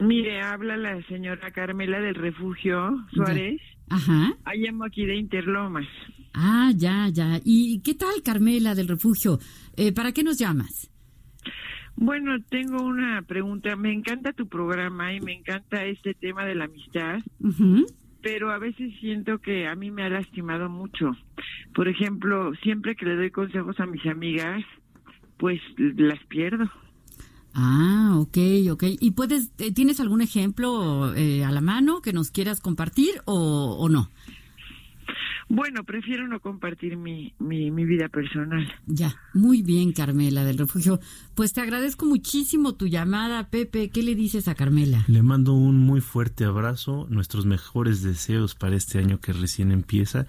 [0.00, 3.60] Mire, habla la señora Carmela del Refugio Suárez.
[3.90, 4.32] Ajá.
[4.44, 5.86] Ah, llamo aquí de Interlomas.
[6.34, 7.40] Ah, ya, ya.
[7.44, 9.38] ¿Y qué tal, Carmela del Refugio?
[9.76, 10.90] Eh, ¿Para qué nos llamas?
[11.96, 13.74] Bueno, tengo una pregunta.
[13.74, 17.86] Me encanta tu programa y me encanta este tema de la amistad, Ujú.
[18.22, 21.10] pero a veces siento que a mí me ha lastimado mucho.
[21.74, 24.62] Por ejemplo, siempre que le doy consejos a mis amigas,
[25.38, 26.70] pues las pierdo.
[27.54, 28.38] Ah, ok,
[28.70, 28.84] ok.
[29.00, 33.76] ¿Y puedes, eh, tienes algún ejemplo eh, a la mano que nos quieras compartir o,
[33.78, 34.10] o no?
[35.50, 38.70] Bueno, prefiero no compartir mi, mi, mi vida personal.
[38.86, 41.00] Ya, muy bien, Carmela del Refugio.
[41.34, 43.88] Pues te agradezco muchísimo tu llamada, Pepe.
[43.88, 45.04] ¿Qué le dices a Carmela?
[45.08, 50.26] Le mando un muy fuerte abrazo, nuestros mejores deseos para este año que recién empieza.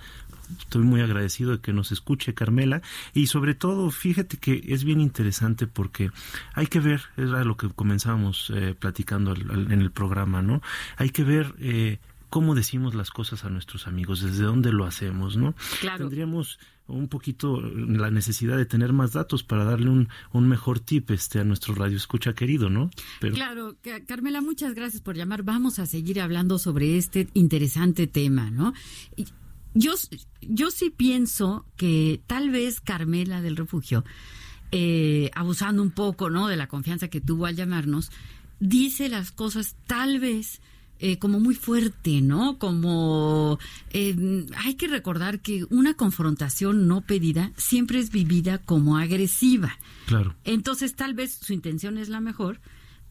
[0.58, 2.82] Estoy muy agradecido de que nos escuche Carmela
[3.14, 6.12] y sobre todo fíjate que es bien interesante porque
[6.54, 10.62] hay que ver, era lo que comenzábamos eh, platicando al- al- en el programa, ¿no?
[10.98, 15.36] Hay que ver eh, cómo decimos las cosas a nuestros amigos, desde dónde lo hacemos,
[15.38, 15.56] ¿no?
[15.82, 15.98] Claro.
[16.00, 21.12] Tendríamos un poquito la necesidad de tener más datos para darle un, un mejor tip
[21.12, 22.90] este a nuestro radio escucha querido, ¿no?
[23.20, 25.44] Pero Claro, Ca- Carmela, muchas gracias por llamar.
[25.44, 28.74] Vamos a seguir hablando sobre este interesante tema, ¿no?
[29.16, 29.28] Y
[29.74, 29.94] Yo,
[30.42, 34.04] yo sí pienso que tal vez Carmela del Refugio,
[34.72, 36.48] eh, abusando un poco, ¿no?
[36.48, 38.12] De la confianza que tuvo al llamarnos,
[38.60, 40.62] dice las cosas tal vez
[41.02, 42.58] eh, como muy fuerte, ¿no?
[42.60, 43.58] Como
[43.92, 49.78] eh, hay que recordar que una confrontación no pedida siempre es vivida como agresiva.
[50.08, 50.36] claro.
[50.44, 52.60] Entonces, tal vez su intención es la mejor,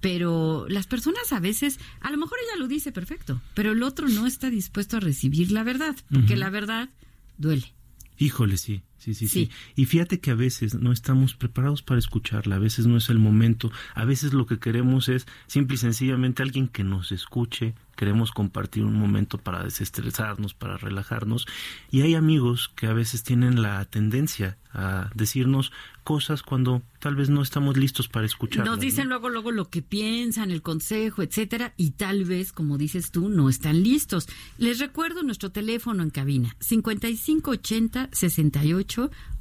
[0.01, 4.09] pero las personas a veces, a lo mejor ella lo dice perfecto, pero el otro
[4.09, 6.91] no está dispuesto a recibir la verdad, porque la verdad
[7.37, 7.75] duele.
[8.19, 9.51] Híjole, sí, sí, sí, sí, Sí.
[9.77, 13.19] Y fíjate que a veces no estamos preparados para escucharla, a veces no es el
[13.19, 18.31] momento, a veces lo que queremos es simple y sencillamente alguien que nos escuche, queremos
[18.31, 21.47] compartir un momento para desestresarnos, para relajarnos,
[21.91, 25.73] y hay amigos que a veces tienen la tendencia a decirnos
[26.05, 28.67] cosas cuando tal vez no estamos listos para escucharlas.
[28.67, 29.11] Nos dicen ¿no?
[29.11, 33.49] luego, luego lo que piensan, el consejo, etcétera, y tal vez, como dices tú, no
[33.49, 34.29] están listos.
[34.59, 38.88] Les recuerdo nuestro teléfono en cabina, 5580 68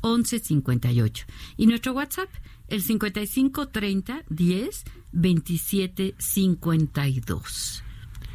[0.01, 1.25] 11 58.
[1.57, 2.29] Y nuestro WhatsApp,
[2.67, 7.83] el 5530 10 27 52.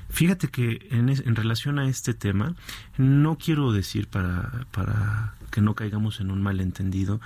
[0.09, 2.55] Fíjate que en, en relación a este tema,
[2.98, 7.20] no quiero decir para, para que no caigamos en un malentendido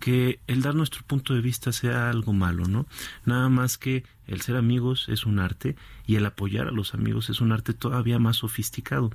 [0.00, 2.86] que el dar nuestro punto de vista sea algo malo, ¿no?
[3.24, 7.30] Nada más que el ser amigos es un arte y el apoyar a los amigos
[7.30, 9.10] es un arte todavía más sofisticado.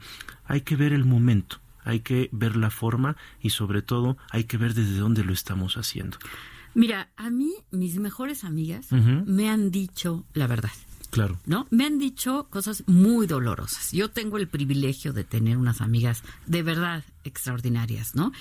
[0.45, 4.57] Hay que ver el momento, hay que ver la forma y sobre todo hay que
[4.57, 6.17] ver desde dónde lo estamos haciendo.
[6.73, 10.71] Mira, a mí mis mejores amigas me han dicho la verdad.
[11.09, 11.39] Claro.
[11.47, 11.65] ¿no?
[11.71, 13.91] Me han dicho cosas muy dolorosas.
[13.91, 18.31] Yo tengo el privilegio de tener unas amigas de verdad extraordinarias, ¿no?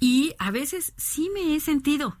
[0.00, 2.16] Y a veces sí me he sentido,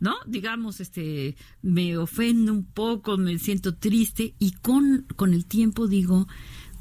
[0.00, 0.16] ¿no?
[0.26, 6.26] Digamos, este, me ofendo un poco, me siento triste y con, con el tiempo digo,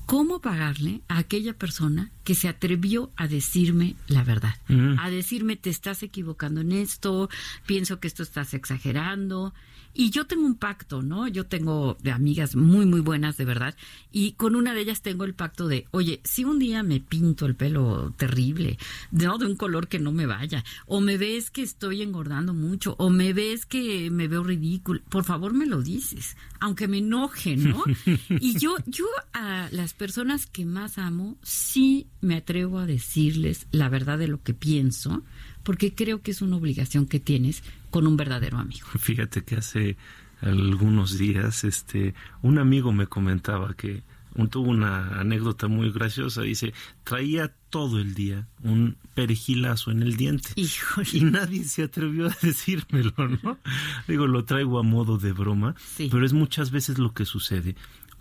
[0.06, 5.00] ¿cómo pagarle a aquella persona que se atrevió a decirme la verdad, Mm.
[5.00, 7.30] a decirme te estás equivocando en esto,
[7.66, 9.54] pienso que esto estás exagerando.
[9.94, 11.28] Y yo tengo un pacto, ¿no?
[11.28, 13.76] Yo tengo de amigas muy, muy buenas, de verdad.
[14.12, 17.46] Y con una de ellas tengo el pacto de, oye, si un día me pinto
[17.46, 18.78] el pelo terrible,
[19.12, 19.38] ¿no?
[19.38, 23.10] De un color que no me vaya, o me ves que estoy engordando mucho, o
[23.10, 27.84] me ves que me veo ridículo, por favor me lo dices, aunque me enoje, ¿no?
[28.40, 33.90] Y yo, yo a las personas que más amo, sí me atrevo a decirles la
[33.90, 35.24] verdad de lo que pienso,
[35.64, 38.88] porque creo que es una obligación que tienes con un verdadero amigo.
[39.00, 39.98] Fíjate que hace
[40.42, 44.04] algunos días este un amigo me comentaba que
[44.36, 46.42] un- tuvo una anécdota muy graciosa.
[46.42, 46.74] Dice,
[47.04, 50.50] traía todo el día un perejilazo en el diente.
[50.56, 51.08] Híjole.
[51.14, 53.58] Y nadie se atrevió a decírmelo, ¿no?
[54.08, 56.10] Digo, lo traigo a modo de broma, Sí.
[56.12, 57.76] pero es muchas veces lo que sucede.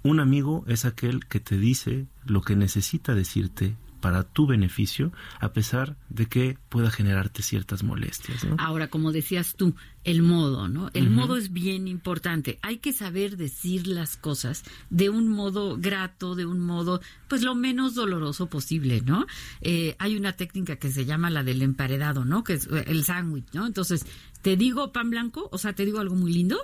[0.04, 5.54] Un amigo es aquel que te dice lo que necesita decirte para tu beneficio, a
[5.54, 8.56] pesar de que pueda generarte ciertas molestias, ¿no?
[8.58, 10.90] Ahora, como decías tú, el modo, ¿no?
[10.92, 12.58] El modo es bien importante.
[12.62, 17.54] Hay que saber decir las cosas de un modo grato, de un modo, pues lo
[17.54, 19.26] menos doloroso posible, ¿no?
[19.60, 22.42] Eh, hay una técnica que se llama la del emparedado, ¿no?
[22.42, 23.64] Que es eh, el sándwich, ¿no?
[23.64, 24.04] Entonces,
[24.42, 26.58] te digo pan blanco, o sea, te digo algo muy lindo,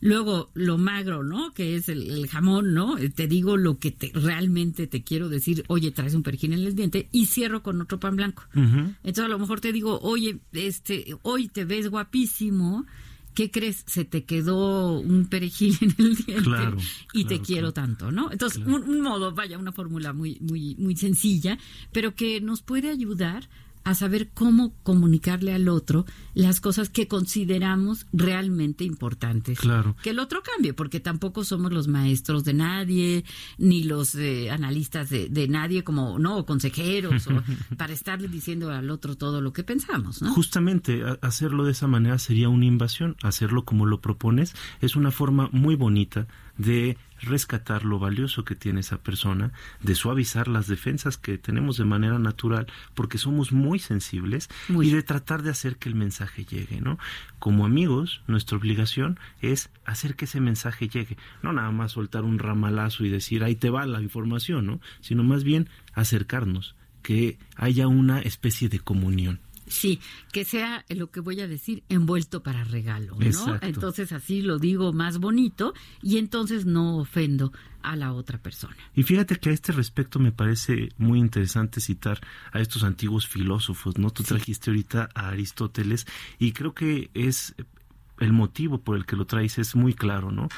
[0.00, 1.52] luego lo magro, ¿no?
[1.52, 2.98] Que es el, el jamón, ¿no?
[2.98, 6.60] Eh, Te digo lo que te, realmente te quiero decir, oye, traes un perejil en
[6.60, 8.44] el diente y cierro con otro pan blanco.
[8.54, 8.94] Ujú.
[9.02, 12.84] Entonces a lo mejor te digo, oye, este, hoy te ves guapísimo.
[13.34, 13.82] ¿Qué crees?
[13.86, 16.76] Se te quedó un perejil en el diente Claro,
[17.14, 18.30] y te claro, quiero tanto, ¿no?
[18.30, 21.58] Entonces, un, un modo, vaya, una fórmula muy, muy, muy sencilla,
[21.92, 23.48] pero que nos puede ayudar
[23.84, 29.58] a saber cómo comunicarle al otro las cosas que consideramos realmente importantes.
[29.58, 29.96] Claro.
[30.02, 33.24] Que el otro cambie, porque tampoco somos los maestros de nadie,
[33.58, 37.42] ni los eh, analistas de, de nadie, como, no, o consejeros, o
[37.76, 40.32] para estarle diciendo al otro todo lo que pensamos, ¿no?
[40.32, 43.16] Justamente hacerlo de esa manera sería una invasión.
[43.22, 46.26] Hacerlo como lo propones es una forma muy bonita
[46.58, 51.84] de rescatar lo valioso que tiene esa persona, de suavizar las defensas que tenemos de
[51.84, 54.88] manera natural, porque somos muy sensibles, Muy.
[54.88, 56.98] y de tratar de hacer que el mensaje llegue, ¿no?
[57.38, 62.38] Como amigos, nuestra obligación es hacer que ese mensaje llegue, no nada más soltar un
[62.38, 64.80] ramalazo y decir ahí te va la información, ¿no?
[65.00, 69.40] Sino más bien acercarnos, que haya una especie de comunión.
[69.72, 70.00] Sí,
[70.32, 73.24] que sea lo que voy a decir envuelto para regalo, ¿no?
[73.24, 73.66] Exacto.
[73.66, 78.76] Entonces así lo digo más bonito y entonces no ofendo a la otra persona.
[78.94, 82.20] Y fíjate que a este respecto me parece muy interesante citar
[82.52, 84.10] a estos antiguos filósofos, ¿no?
[84.10, 86.06] Tú trajiste ahorita a Aristóteles
[86.38, 87.54] y creo que es
[88.20, 90.48] el motivo por el que lo traes es muy claro, ¿no?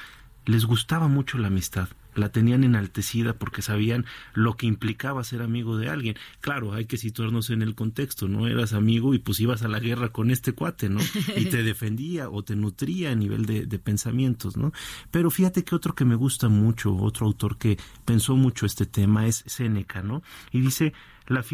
[0.45, 5.77] Les gustaba mucho la amistad, la tenían enaltecida porque sabían lo que implicaba ser amigo
[5.77, 6.17] de alguien.
[6.41, 8.47] Claro, hay que situarnos en el contexto, ¿no?
[8.47, 11.01] Eras amigo y pues ibas a la guerra con este cuate, ¿no?
[11.37, 14.73] Y te defendía o te nutría a nivel de, de pensamientos, ¿no?
[15.11, 19.27] Pero fíjate que otro que me gusta mucho, otro autor que pensó mucho este tema
[19.27, 20.23] es Séneca, ¿no?
[20.53, 20.93] Y dice,
[21.27, 21.45] la,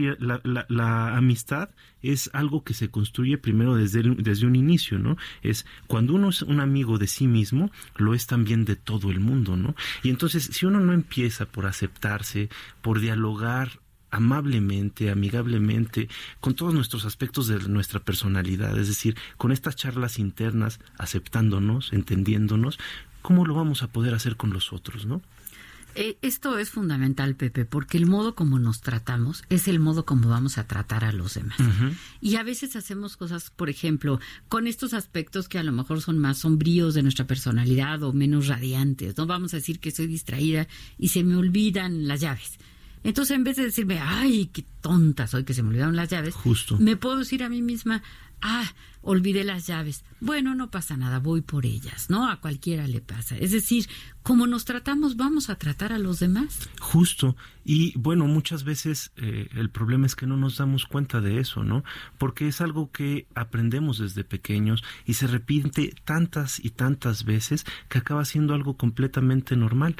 [0.44, 1.70] la, la- amistad
[2.02, 5.16] es algo que se construye primero desde, desde un inicio, ¿no?
[5.42, 9.20] Es cuando uno es un amigo de sí mismo, lo es también de todo el
[9.20, 9.74] mundo, ¿no?
[10.02, 12.48] Y entonces, si uno no empieza por aceptarse,
[12.82, 13.80] por dialogar
[14.12, 16.08] amablemente, amigablemente,
[16.40, 22.78] con todos nuestros aspectos de nuestra personalidad, es decir, con estas charlas internas, aceptándonos, entendiéndonos,
[23.22, 25.22] ¿cómo lo vamos a poder hacer con los otros, no?
[25.94, 30.28] Eh, esto es fundamental, Pepe, porque el modo como nos tratamos es el modo como
[30.28, 31.58] vamos a tratar a los demás.
[32.20, 36.18] Y a veces hacemos cosas, por ejemplo, con estos aspectos que a lo mejor son
[36.18, 39.16] más sombríos de nuestra personalidad o menos radiantes.
[39.16, 42.58] No vamos a decir que soy distraída y se me olvidan las llaves.
[43.02, 46.34] Entonces, en vez de decirme, ay, qué tonta soy que se me olvidaron las llaves,
[46.34, 46.78] Justo.
[46.78, 48.02] me puedo decir a mí misma,
[48.42, 48.64] ah,
[49.02, 50.04] olvidé las llaves.
[50.20, 52.28] Bueno, no pasa nada, voy por ellas, ¿no?
[52.28, 53.36] A cualquiera le pasa.
[53.36, 53.86] Es decir,
[54.22, 56.68] como nos tratamos, vamos a tratar a los demás.
[56.80, 57.36] Justo.
[57.64, 61.64] Y bueno, muchas veces eh, el problema es que no nos damos cuenta de eso,
[61.64, 61.84] ¿no?
[62.18, 67.98] Porque es algo que aprendemos desde pequeños y se repite tantas y tantas veces que
[67.98, 69.96] acaba siendo algo completamente normal.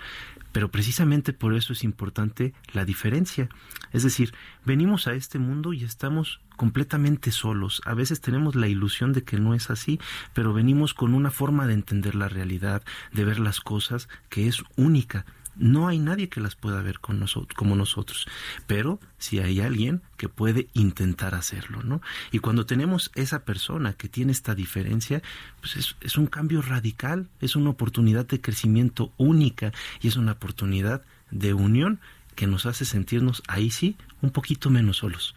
[0.53, 3.49] Pero precisamente por eso es importante la diferencia.
[3.93, 4.35] Es decir,
[4.65, 7.81] venimos a este mundo y estamos completamente solos.
[7.87, 9.99] A veces tenemos la ilusión de que no es así,
[10.35, 12.83] pero venimos con una forma de entender la realidad,
[13.13, 15.25] de ver las cosas que es única.
[15.61, 18.27] No hay nadie que las pueda ver con nosotros, como nosotros,
[18.67, 22.01] pero si hay alguien que puede intentar hacerlo, ¿no?
[22.33, 25.23] Y cuando tenemos esa persona que tiene esta diferencia,
[25.61, 30.33] pues es, es un cambio radical, es una oportunidad de crecimiento única y es una
[30.33, 32.01] oportunidad de unión
[32.35, 35.35] que nos hace sentirnos ahí sí un poquito menos solos.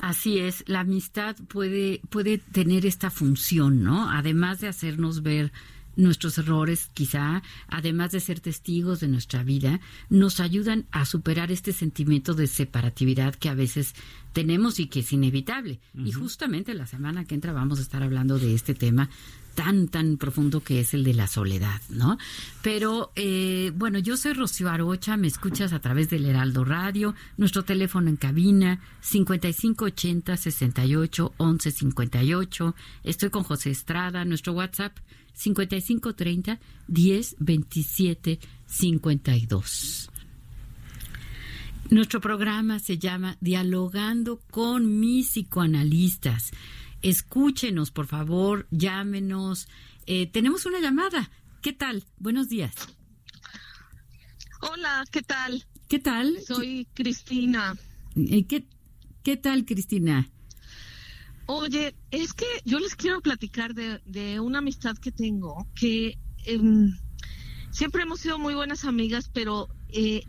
[0.00, 4.10] Así es, la amistad puede, puede tener esta función, ¿no?
[4.10, 5.52] Además de hacernos ver
[5.96, 11.72] nuestros errores, quizá, además de ser testigos de nuestra vida, nos ayudan a superar este
[11.72, 13.94] sentimiento de separatividad que a veces
[14.32, 15.80] tenemos y que es inevitable.
[15.94, 19.10] Y justamente la semana que entra vamos a estar hablando de este tema
[19.54, 22.18] tan, tan profundo que es el de la soledad, ¿no?
[22.62, 27.64] Pero, eh, bueno, yo soy Rocío Arocha, me escuchas a través del Heraldo Radio, nuestro
[27.64, 32.74] teléfono en cabina, 5580 68 11 58.
[33.04, 34.96] Estoy con José Estrada, nuestro WhatsApp,
[35.34, 40.10] 5530 10 27 52.
[41.90, 46.52] Nuestro programa se llama Dialogando con mis psicoanalistas.
[47.02, 49.68] Escúchenos, por favor, llámenos.
[50.06, 51.30] Eh, tenemos una llamada.
[51.60, 52.04] ¿Qué tal?
[52.18, 52.74] Buenos días.
[54.60, 55.64] Hola, ¿qué tal?
[55.88, 56.38] ¿Qué tal?
[56.46, 57.76] Soy Cristina.
[58.16, 58.66] Eh, ¿Qué,
[59.22, 60.30] qué tal, Cristina?
[61.54, 66.96] Oye, es que yo les quiero platicar de, de una amistad que tengo, que em,
[67.70, 70.22] siempre hemos sido muy buenas amigas, pero eh,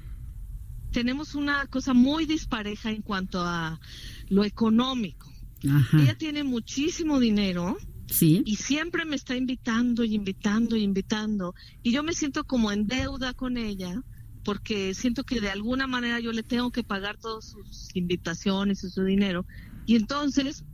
[0.92, 3.80] tenemos una cosa muy dispareja en cuanto a
[4.28, 5.32] lo económico.
[5.70, 6.02] Ajá.
[6.02, 8.44] Ella tiene muchísimo dinero Sí.
[8.46, 11.56] y siempre me está invitando y invitando y invitando.
[11.84, 14.04] Y yo me siento como en deuda con ella
[14.44, 18.90] porque siento que de alguna manera yo le tengo que pagar todas sus invitaciones y
[18.90, 19.46] su dinero.
[19.86, 20.66] Y entonces,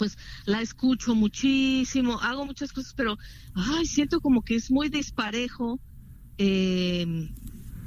[0.00, 3.18] pues la escucho muchísimo, hago muchas cosas, pero
[3.54, 5.78] ay, siento como que es muy disparejo
[6.38, 7.02] eh,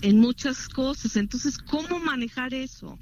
[0.01, 1.15] en muchas cosas.
[1.15, 2.99] Entonces, ¿cómo manejar eso?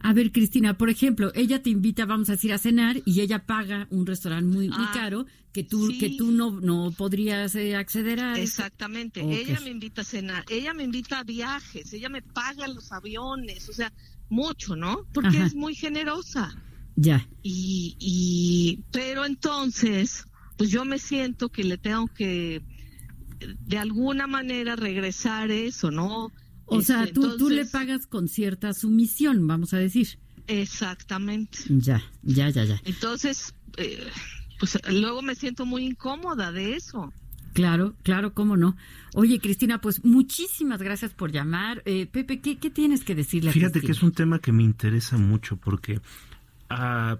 [0.00, 3.46] A ver, Cristina, por ejemplo, ella te invita, vamos a decir, a cenar y ella
[3.46, 5.98] paga un restaurante muy, muy Ah, caro que tú, sí.
[5.98, 8.40] que tú no, no podrías eh, acceder a.
[8.40, 12.90] Exactamente, ella me invita a cenar, ella me invita a viajes, ella me paga los
[12.90, 13.92] aviones, o sea,
[14.28, 15.04] mucho, ¿no?
[15.14, 15.46] Porque Ajá.
[15.46, 16.52] es muy generosa.
[17.00, 17.28] Ya.
[17.44, 20.26] Y, y, pero entonces,
[20.56, 22.60] pues yo me siento que le tengo que,
[23.38, 26.32] de alguna manera, regresar eso, ¿no?
[26.66, 30.18] O sea, Este, tú, tú le pagas con cierta sumisión, vamos a decir.
[30.48, 31.58] Exactamente.
[31.68, 32.82] Ya, ya, ya, ya.
[32.84, 34.04] Entonces, eh,
[34.58, 37.12] pues luego me siento muy incómoda de eso.
[37.52, 38.76] Claro, claro, cómo no.
[39.14, 41.80] Oye, Cristina, pues muchísimas gracias por llamar.
[41.86, 44.64] Eh, Pepe, ¿qué, qué tienes que decirle a Fíjate que es un tema que me
[44.64, 46.00] interesa mucho porque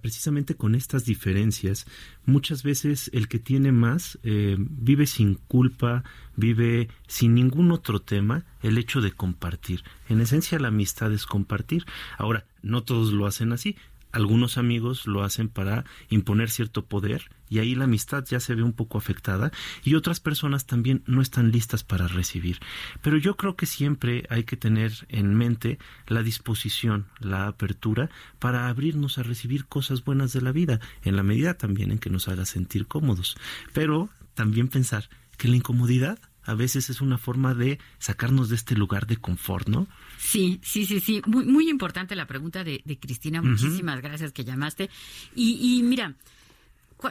[0.02, 1.86] precisamente con estas diferencias,
[2.26, 6.04] muchas veces el que tiene más eh, vive sin culpa,
[6.36, 9.84] vive sin ningún otro tema el hecho de compartir.
[10.08, 11.86] En esencia la amistad es compartir.
[12.18, 13.76] Ahora, no todos lo hacen así.
[14.12, 18.62] Algunos amigos lo hacen para imponer cierto poder y ahí la amistad ya se ve
[18.62, 19.52] un poco afectada
[19.84, 22.58] y otras personas también no están listas para recibir.
[23.02, 28.68] Pero yo creo que siempre hay que tener en mente la disposición, la apertura para
[28.68, 32.28] abrirnos a recibir cosas buenas de la vida, en la medida también en que nos
[32.28, 33.36] haga sentir cómodos.
[33.72, 38.74] Pero también pensar que la incomodidad a veces es una forma de sacarnos de este
[38.74, 39.86] lugar de confort, ¿no?
[40.18, 41.22] Sí, sí, sí, sí.
[41.26, 43.40] Muy, muy importante la pregunta de, de Cristina.
[43.40, 44.90] Muchísimas gracias que llamaste.
[45.34, 46.16] Y, y mira,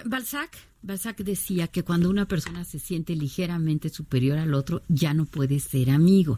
[0.05, 5.25] Balzac, Balzac decía que cuando una persona se siente ligeramente superior al otro, ya no
[5.25, 6.35] puede ser amigo.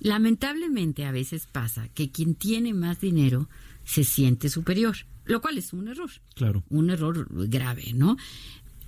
[0.00, 3.48] Lamentablemente a veces pasa que quien tiene más dinero
[3.84, 6.10] se siente superior, lo cual es un error.
[6.34, 6.64] Claro.
[6.68, 8.16] Un error grave, ¿no?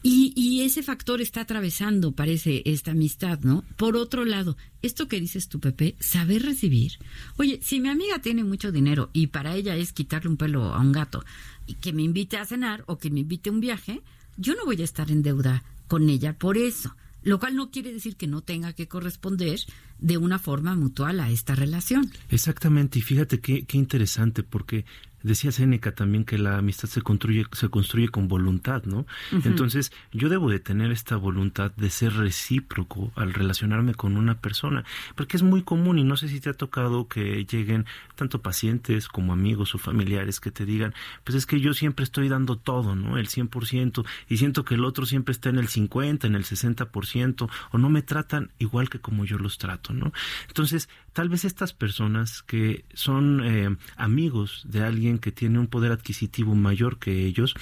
[0.03, 3.65] Y, y ese factor está atravesando, parece, esta amistad, ¿no?
[3.77, 6.93] Por otro lado, esto que dices tú, Pepe, saber recibir.
[7.37, 10.81] Oye, si mi amiga tiene mucho dinero y para ella es quitarle un pelo a
[10.81, 11.23] un gato
[11.67, 14.01] y que me invite a cenar o que me invite a un viaje,
[14.39, 16.97] yo no voy a estar en deuda con ella por eso.
[17.23, 19.61] Lo cual no quiere decir que no tenga que corresponder
[20.01, 22.11] de una forma mutual a esta relación.
[22.29, 24.85] Exactamente, y fíjate qué, qué interesante, porque
[25.23, 29.07] decía Séneca también que la amistad se construye, se construye con voluntad, ¿no?
[29.45, 34.85] Entonces, yo debo de tener esta voluntad de ser recíproco al relacionarme con una persona,
[35.15, 39.09] porque es muy común y no sé si te ha tocado que lleguen tanto pacientes
[39.09, 40.95] como amigos o familiares que te digan,
[41.25, 43.19] pues es que yo siempre estoy dando todo, ¿no?
[43.19, 47.51] El 100%, y siento que el otro siempre está en el 50, en el 60%,
[47.73, 50.13] o no me tratan igual que como yo los trato, ¿no?
[50.49, 55.93] Entonces, tal vez estas personas que son eh, amigos de alguien que tiene un poder
[55.93, 57.55] adquisitivo mayor que ellos,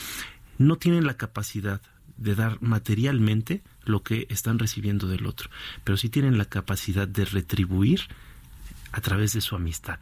[0.58, 1.80] no tienen la capacidad
[2.16, 5.50] de dar materialmente lo que están recibiendo del otro,
[5.84, 8.00] pero sí tienen la capacidad de retribuir
[8.92, 9.98] a través de su amistad.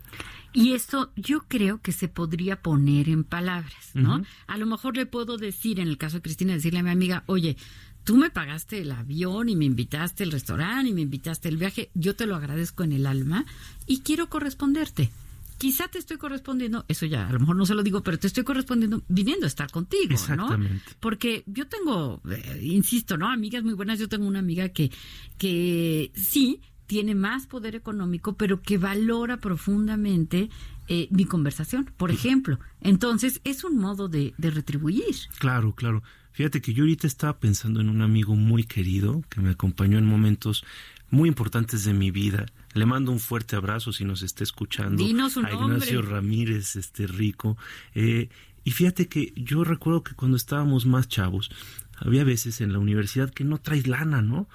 [0.53, 4.25] Y esto yo creo que se podría poner en palabras, ¿no?
[4.47, 7.25] A lo mejor le puedo decir, en el caso de Cristina, decirle a mi amiga,
[7.27, 7.59] oye,
[8.07, 11.91] tú me pagaste el avión y me invitaste al restaurante y me invitaste el viaje,
[11.95, 13.45] yo te lo agradezco en el alma
[13.85, 15.11] y quiero corresponderte.
[15.59, 18.29] quizá te estoy correspondiendo, eso ya a lo mejor no se lo digo, pero te
[18.29, 20.85] estoy correspondiendo viniendo a estar contigo, Exactamente.
[20.87, 20.97] ¿no?
[21.01, 23.29] Porque yo tengo, eh, insisto, ¿no?
[23.29, 24.93] Amigas muy buenas, yo tengo una amiga que,
[25.37, 30.49] que sí tiene más poder económico, pero que valora profundamente
[30.87, 32.61] eh, mi conversación, por ejemplo.
[32.81, 35.17] Entonces, es un modo de, de retribuir.
[35.41, 36.05] Claro, claro.
[36.37, 40.05] Fíjate que yo ahorita estaba pensando en un amigo muy querido que me acompañó en
[40.05, 40.67] momentos
[41.09, 42.45] muy importantes de mi vida.
[42.75, 45.03] Le mando un fuerte abrazo si nos está escuchando.
[45.03, 46.15] Dinos su a Ignacio nombre.
[46.15, 47.57] Ramírez, este rico.
[47.95, 48.29] Eh,
[48.65, 51.51] y fíjate que yo recuerdo que cuando estábamos más chavos,
[51.97, 54.47] había veces en la universidad que no traes lana, ¿no?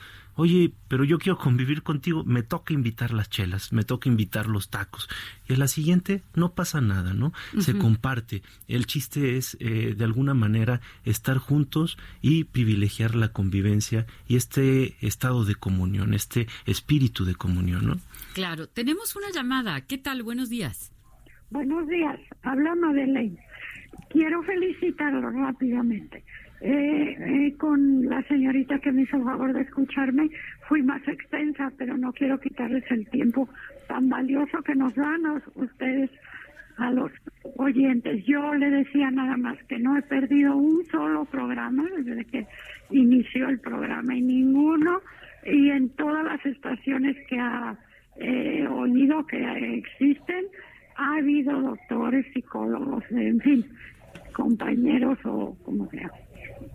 [0.41, 4.71] Oye, pero yo quiero convivir contigo, me toca invitar las chelas, me toca invitar los
[4.71, 5.07] tacos.
[5.47, 7.31] Y a la siguiente no pasa nada, ¿no?
[7.59, 8.41] Se comparte.
[8.67, 14.95] El chiste es, eh, de alguna manera, estar juntos y privilegiar la convivencia y este
[15.05, 17.97] estado de comunión, este espíritu de comunión, ¿no?
[18.33, 19.81] Claro, tenemos una llamada.
[19.81, 20.23] ¿Qué tal?
[20.23, 20.91] Buenos días.
[21.51, 23.37] Buenos días, habla Madeleine.
[24.09, 26.23] Quiero felicitarlo rápidamente.
[26.63, 30.29] Eh, eh, con la señorita que me hizo el favor de escucharme,
[30.67, 33.49] fui más extensa, pero no quiero quitarles el tiempo
[33.87, 36.11] tan valioso que nos dan a ustedes,
[36.77, 37.11] a los
[37.57, 38.23] oyentes.
[38.25, 42.45] Yo le decía nada más que no he perdido un solo programa desde que
[42.91, 45.01] inició el programa y ninguno,
[45.43, 47.75] y en todas las estaciones que ha
[48.17, 50.45] eh, oído que existen,
[50.95, 53.65] ha habido doctores, psicólogos, en fin,
[54.33, 56.11] compañeros o como sea.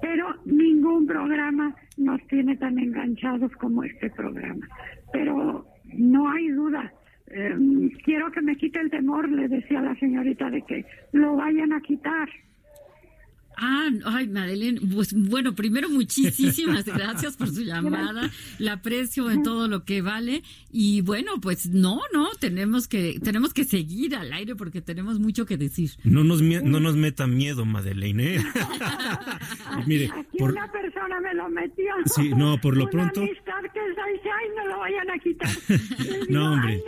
[0.00, 4.66] Pero ningún programa nos tiene tan enganchados como este programa.
[5.12, 6.92] Pero no hay duda.
[7.28, 7.56] eh,
[8.04, 11.80] quiero que me quite el temor, le decía la señorita, de que lo vayan a
[11.80, 12.28] quitar.
[13.56, 19.66] Ah, ay, Madeleine, pues bueno, primero muchísimas gracias por su llamada, la aprecio en todo
[19.68, 24.54] lo que vale y bueno, pues no, no, tenemos que tenemos que seguir al aire
[24.56, 25.90] porque tenemos mucho que decir.
[26.04, 28.36] No nos, no nos meta miedo, Madeleine.
[28.36, 28.44] ¿eh?
[29.86, 31.86] Mire, Aquí por, una persona me lo metió.
[32.14, 35.48] Sí, no, por lo Una pronto- amistad que dice, ay, no lo vayan a quitar.
[36.28, 36.74] No, hombre.
[36.74, 36.82] Ay,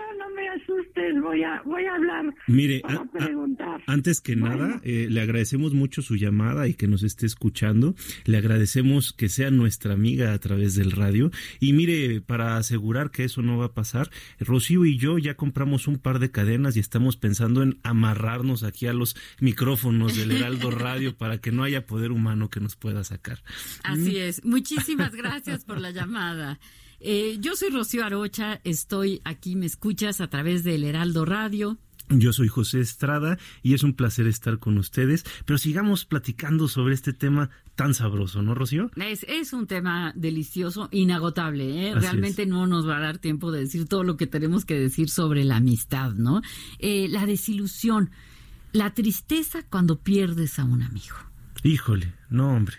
[1.23, 3.83] voy a, voy a hablar Mire, para a- a- preguntar.
[3.87, 7.95] Antes que nada, eh, le agradecemos mucho su llamada y que nos esté escuchando.
[8.25, 11.31] Le agradecemos que sea nuestra amiga a través del radio.
[11.61, 15.87] Y mire, para asegurar que eso no va a pasar, Rocío y yo ya compramos
[15.89, 20.71] un par de cadenas y estamos pensando en amarrarnos aquí a los micrófonos del Heraldo
[20.71, 23.43] Radio para que no haya poder humano que nos pueda sacar.
[23.83, 24.45] Así es.
[24.45, 26.59] Muchísimas gracias por la llamada.
[27.01, 31.79] Eh, yo soy Rocío Arocha, estoy aquí, me escuchas a través del Heraldo Radio.
[32.11, 36.95] Yo soy José Estrada y es un placer estar con ustedes, pero sigamos platicando sobre
[36.95, 38.91] este tema tan sabroso, ¿no, Rocío?
[38.97, 41.95] Es, es un tema delicioso, inagotable, ¿eh?
[41.95, 45.11] Realmente no nos va a dar tiempo de decir todo lo que tenemos que decir
[45.11, 46.41] sobre la amistad, ¿no?
[46.79, 48.11] Eh, la desilusión,
[48.73, 51.17] la tristeza cuando pierdes a un amigo.
[51.63, 52.77] Híjole, no, hombre.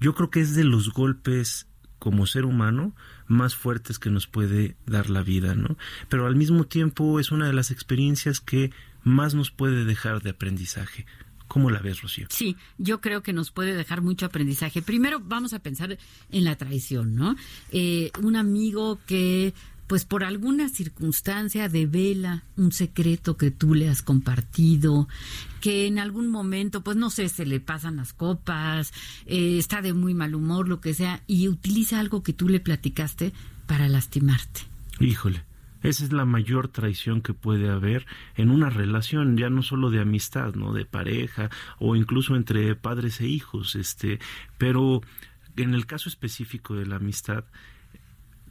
[0.00, 1.66] Yo creo que es de los golpes
[1.98, 2.94] como ser humano
[3.28, 5.76] más fuertes que nos puede dar la vida, ¿no?
[6.08, 8.70] Pero al mismo tiempo es una de las experiencias que
[9.02, 11.06] más nos puede dejar de aprendizaje.
[11.48, 12.26] ¿Cómo la ves, Rocío?
[12.28, 14.82] Sí, yo creo que nos puede dejar mucho aprendizaje.
[14.82, 15.96] Primero vamos a pensar
[16.30, 17.36] en la traición, ¿no?
[17.70, 19.54] Eh, un amigo que,
[19.86, 25.08] pues por alguna circunstancia, devela un secreto que tú le has compartido,
[25.60, 28.92] que en algún momento, pues no sé, se le pasan las copas,
[29.26, 32.60] eh, está de muy mal humor, lo que sea, y utiliza algo que tú le
[32.60, 33.32] platicaste
[33.66, 34.62] para lastimarte.
[35.00, 35.44] Híjole,
[35.82, 40.00] esa es la mayor traición que puede haber en una relación, ya no solo de
[40.00, 40.72] amistad, ¿no?
[40.72, 44.18] De pareja o incluso entre padres e hijos, este,
[44.58, 45.02] pero
[45.56, 47.44] en el caso específico de la amistad,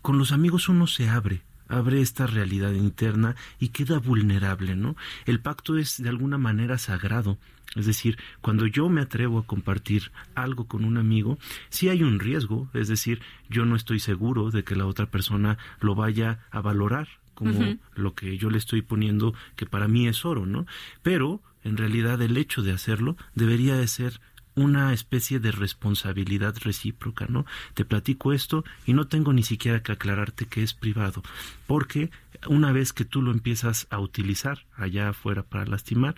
[0.06, 4.96] con los amigos uno se abre, abre esta realidad interna y queda vulnerable, ¿no?
[5.26, 7.40] El pacto es de alguna manera sagrado,
[7.76, 11.40] es decir, cuando yo me atrevo a compartir algo con un amigo,
[11.70, 15.58] sí hay un riesgo, es decir, yo no estoy seguro de que la otra persona
[15.80, 20.24] lo vaya a valorar como lo que yo le estoy poniendo que para mí es
[20.24, 20.68] oro, ¿no?
[21.02, 24.22] Pero en realidad el hecho de hacerlo debería de ser
[24.56, 27.46] una especie de responsabilidad recíproca, ¿no?
[27.74, 31.24] Te platico esto y no tengo ni siquiera que aclararte que es privado,
[31.68, 32.10] porque
[32.48, 36.16] una vez que tú lo empiezas a utilizar allá afuera para lastimar,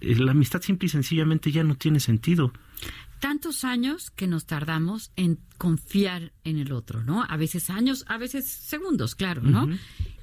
[0.00, 2.52] eh, la amistad simple y sencillamente ya no tiene sentido.
[3.20, 7.22] tantos años que nos tardamos en confiar en el otro, ¿no?
[7.22, 9.68] A veces años, a veces segundos, claro, ¿no?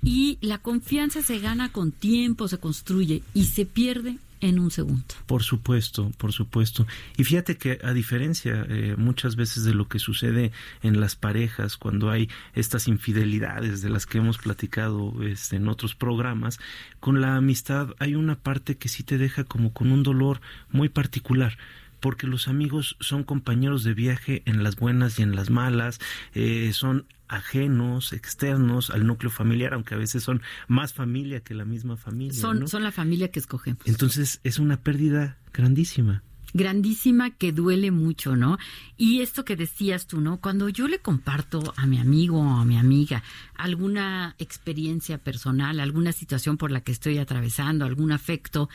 [0.03, 5.03] Y la confianza se gana con tiempo, se construye y se pierde en un segundo.
[5.25, 6.87] Por supuesto, por supuesto.
[7.17, 11.77] Y fíjate que a diferencia eh, muchas veces de lo que sucede en las parejas
[11.77, 16.59] cuando hay estas infidelidades de las que hemos platicado este, en otros programas,
[16.99, 20.89] con la amistad hay una parte que sí te deja como con un dolor muy
[20.89, 21.57] particular
[21.99, 25.99] porque los amigos son compañeros de viaje en las buenas y en las malas,
[26.33, 31.65] eh, son ajenos, externos al núcleo familiar, aunque a veces son más familia que la
[31.65, 32.39] misma familia.
[32.39, 33.81] Son, son la familia que escogemos.
[33.85, 36.23] Entonces es una pérdida grandísima
[36.53, 38.57] grandísima que duele mucho, ¿no?
[38.97, 40.39] Y esto que decías tú, ¿no?
[40.39, 43.23] Cuando yo le comparto a mi amigo o a mi amiga
[43.55, 48.69] alguna experiencia personal, alguna situación por la que estoy atravesando, algún afecto,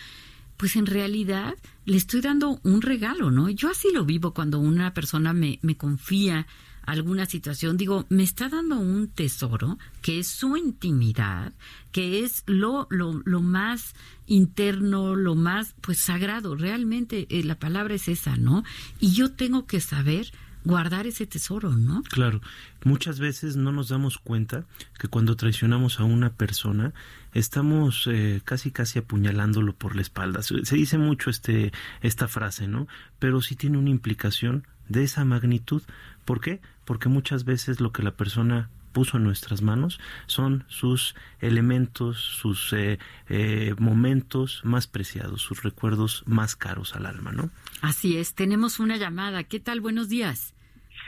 [0.56, 3.48] pues en realidad le estoy dando un regalo, ¿no?
[3.50, 6.46] Yo así lo vivo cuando una persona me, me confía
[6.86, 11.52] alguna situación, digo, me está dando un tesoro que es su intimidad,
[11.92, 13.94] que es lo, lo, lo más
[14.26, 18.64] interno, lo más, pues sagrado, realmente eh, la palabra es esa, ¿no?
[19.00, 20.30] Y yo tengo que saber
[20.64, 22.02] guardar ese tesoro, ¿no?
[22.04, 22.40] Claro,
[22.84, 24.64] muchas veces no nos damos cuenta
[24.98, 26.94] que cuando traicionamos a una persona
[27.34, 30.40] estamos eh, casi casi apuñalándolo por la espalda.
[30.42, 32.88] Se dice mucho este esta frase, ¿no?
[33.18, 35.82] Pero sí tiene una implicación de esa magnitud.
[36.24, 36.60] ¿Por qué?
[36.84, 42.72] Porque muchas veces lo que la persona puso en nuestras manos son sus elementos, sus
[42.72, 47.50] eh, eh, momentos más preciados, sus recuerdos más caros al alma, ¿no?
[47.82, 49.44] Así es, tenemos una llamada.
[49.44, 49.80] ¿Qué tal?
[49.80, 50.53] Buenos días.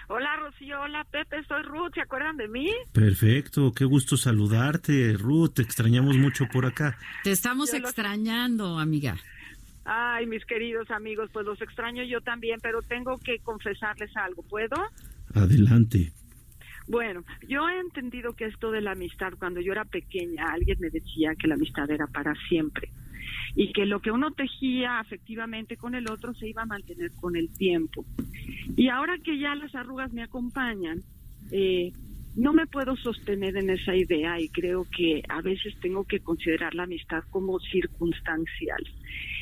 [0.08, 2.70] Hola Rocío, hola Pepe, soy Ruth, ¿se acuerdan de mí?
[2.92, 6.96] Perfecto, qué gusto saludarte, Ruth, te extrañamos mucho por acá.
[7.24, 9.16] Te estamos extrañando, amiga.
[9.84, 14.76] Ay, mis queridos amigos, pues los extraño yo también, pero tengo que confesarles algo, ¿puedo?
[15.34, 16.12] Adelante.
[16.86, 20.90] Bueno, yo he entendido que esto de la amistad, cuando yo era pequeña, alguien me
[20.90, 22.92] decía que la amistad era para siempre
[23.54, 27.36] y que lo que uno tejía afectivamente con el otro se iba a mantener con
[27.36, 28.04] el tiempo.
[28.76, 31.02] Y ahora que ya las arrugas me acompañan,
[31.50, 31.92] eh,
[32.36, 36.74] no me puedo sostener en esa idea y creo que a veces tengo que considerar
[36.74, 38.84] la amistad como circunstancial.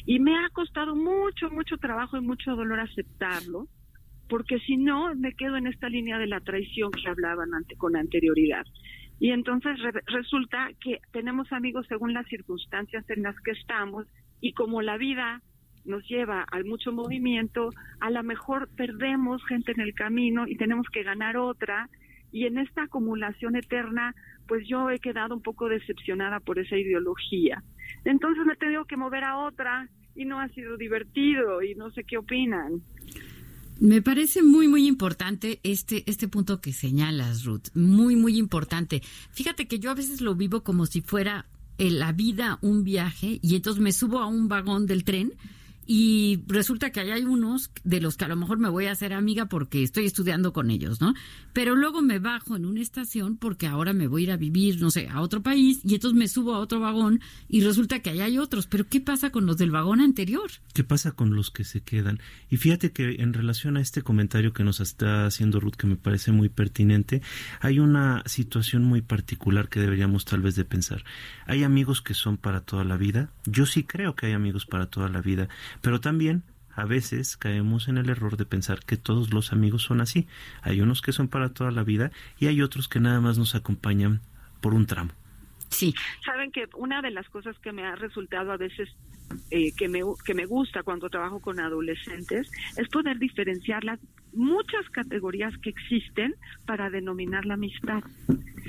[0.07, 3.67] Y me ha costado mucho, mucho trabajo y mucho dolor aceptarlo,
[4.29, 8.65] porque si no, me quedo en esta línea de la traición que hablaban con anterioridad.
[9.21, 14.07] Y entonces resulta que tenemos amigos según las circunstancias en las que estamos
[14.41, 15.41] y como la vida
[15.85, 20.87] nos lleva al mucho movimiento, a lo mejor perdemos gente en el camino y tenemos
[20.93, 21.89] que ganar otra.
[22.33, 24.15] Y en esta acumulación eterna,
[24.49, 27.63] pues yo he quedado un poco decepcionada por esa ideología.
[28.05, 31.91] Entonces me he tenido que mover a otra y no ha sido divertido y no
[31.91, 32.81] sé qué opinan.
[33.81, 37.69] Me parece muy, muy importante este, este punto que señalas, Ruth.
[37.75, 39.03] Muy, muy importante.
[39.33, 41.47] Fíjate que yo a veces lo vivo como si fuera
[41.79, 45.33] eh, la vida un viaje y entonces me subo a un vagón del tren
[45.87, 49.13] y resulta que hay unos de los que a lo mejor me voy a hacer
[49.13, 51.15] amiga porque estoy estudiando con ellos, ¿no?
[51.53, 54.81] Pero luego me bajo en una estación porque ahora me voy a ir a vivir,
[54.81, 58.11] no sé, a otro país y entonces me subo a otro vagón y resulta que
[58.11, 58.67] allá hay otros.
[58.67, 60.51] Pero ¿qué pasa con los del vagón anterior?
[60.73, 62.21] ¿Qué pasa con los que se quedan?
[62.51, 65.97] Y fíjate que en relación a este comentario que nos está haciendo Ruth, que me
[65.97, 67.23] parece muy pertinente,
[67.61, 71.05] hay una situación muy particular que deberíamos tal vez de pensar.
[71.47, 73.31] Hay amigos que son para toda la vida.
[73.45, 75.49] Yo sí creo que hay amigos para toda la vida
[75.81, 76.43] pero también
[76.75, 80.27] a veces caemos en el error de pensar que todos los amigos son así.
[80.63, 83.55] Hay unos que son para toda la vida y hay otros que nada más nos
[83.55, 84.21] acompañan
[84.61, 85.13] por un tramo.
[85.69, 85.95] Sí.
[86.25, 88.89] Saben que una de las cosas que me ha resultado a veces
[89.51, 93.99] eh, que, me, que me gusta cuando trabajo con adolescentes es poder diferenciar las
[94.35, 96.35] muchas categorías que existen
[96.67, 98.03] para denominar la amistad.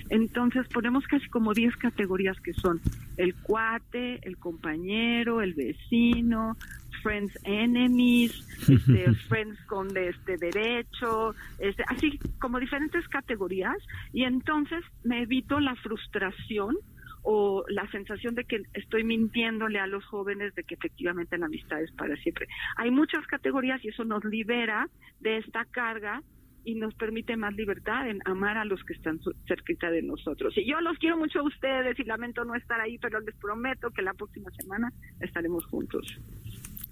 [0.09, 2.79] Entonces ponemos casi como 10 categorías que son
[3.17, 6.57] el cuate, el compañero, el vecino,
[7.01, 8.31] friends enemies,
[8.67, 13.77] este, friends con este derecho, este, así como diferentes categorías
[14.11, 16.75] y entonces me evito la frustración
[17.27, 21.81] o la sensación de que estoy mintiéndole a los jóvenes de que efectivamente la amistad
[21.81, 22.47] es para siempre.
[22.77, 24.87] Hay muchas categorías y eso nos libera
[25.21, 26.21] de esta carga
[26.63, 30.55] y nos permite más libertad en amar a los que están cerquita de nosotros.
[30.55, 33.89] Y yo los quiero mucho a ustedes y lamento no estar ahí, pero les prometo
[33.89, 36.19] que la próxima semana estaremos juntos.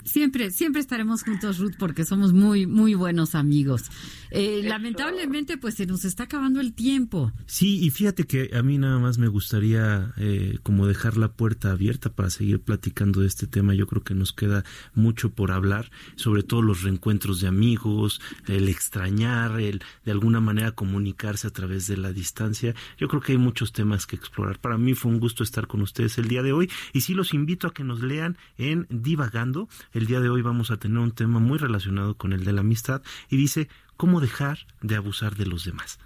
[0.06, 3.84] Siempre, siempre estaremos juntos, Ruth, porque somos muy, muy buenos amigos.
[4.32, 7.32] Eh, lamentablemente, pues se nos está acabando el tiempo.
[7.45, 11.72] Sí, y fíjate que a mí nada más me gustaría eh, como dejar la puerta
[11.72, 13.76] abierta para seguir platicando de este tema.
[13.76, 18.70] Yo creo que nos queda mucho por hablar, sobre todo los reencuentros de amigos, el
[18.70, 22.74] extrañar, el de alguna manera comunicarse a través de la distancia.
[22.97, 24.60] Yo creo que hay muchos temas que explorar.
[24.60, 27.34] Para mí fue un gusto estar con ustedes el día de hoy y sí los
[27.34, 31.12] invito a que nos lean en Divagando el día de hoy vamos a tener un
[31.12, 35.46] tema muy relacionado con el de la amistad y dice cómo dejar de abusar de
[35.46, 36.00] los demás.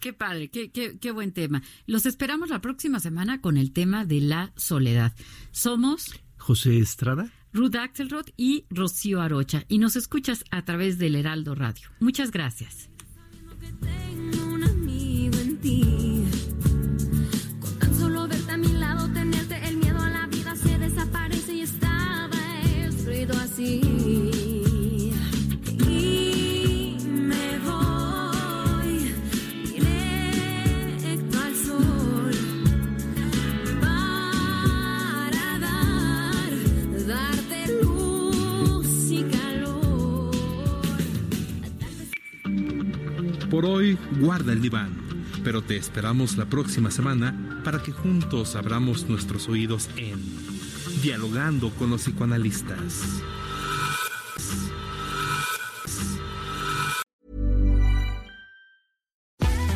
[0.00, 1.62] Qué padre, qué, qué, qué, buen tema.
[1.86, 5.14] Los esperamos la próxima semana con el tema de la soledad.
[5.50, 9.64] Somos José Estrada, Ruth Axelrod y Rocío Arocha.
[9.68, 11.90] Y nos escuchas a través del Heraldo Radio.
[12.00, 12.88] Muchas gracias.
[43.50, 44.96] Por hoy, guarda el diván,
[45.42, 50.20] pero te esperamos la próxima semana para que juntos abramos nuestros oídos en
[51.02, 53.22] Dialogando con los psicoanalistas.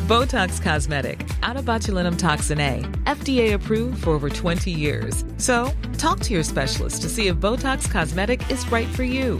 [0.07, 5.25] Botox Cosmetic, out of botulinum toxin A, FDA approved for over 20 years.
[5.37, 9.39] So, talk to your specialist to see if Botox Cosmetic is right for you.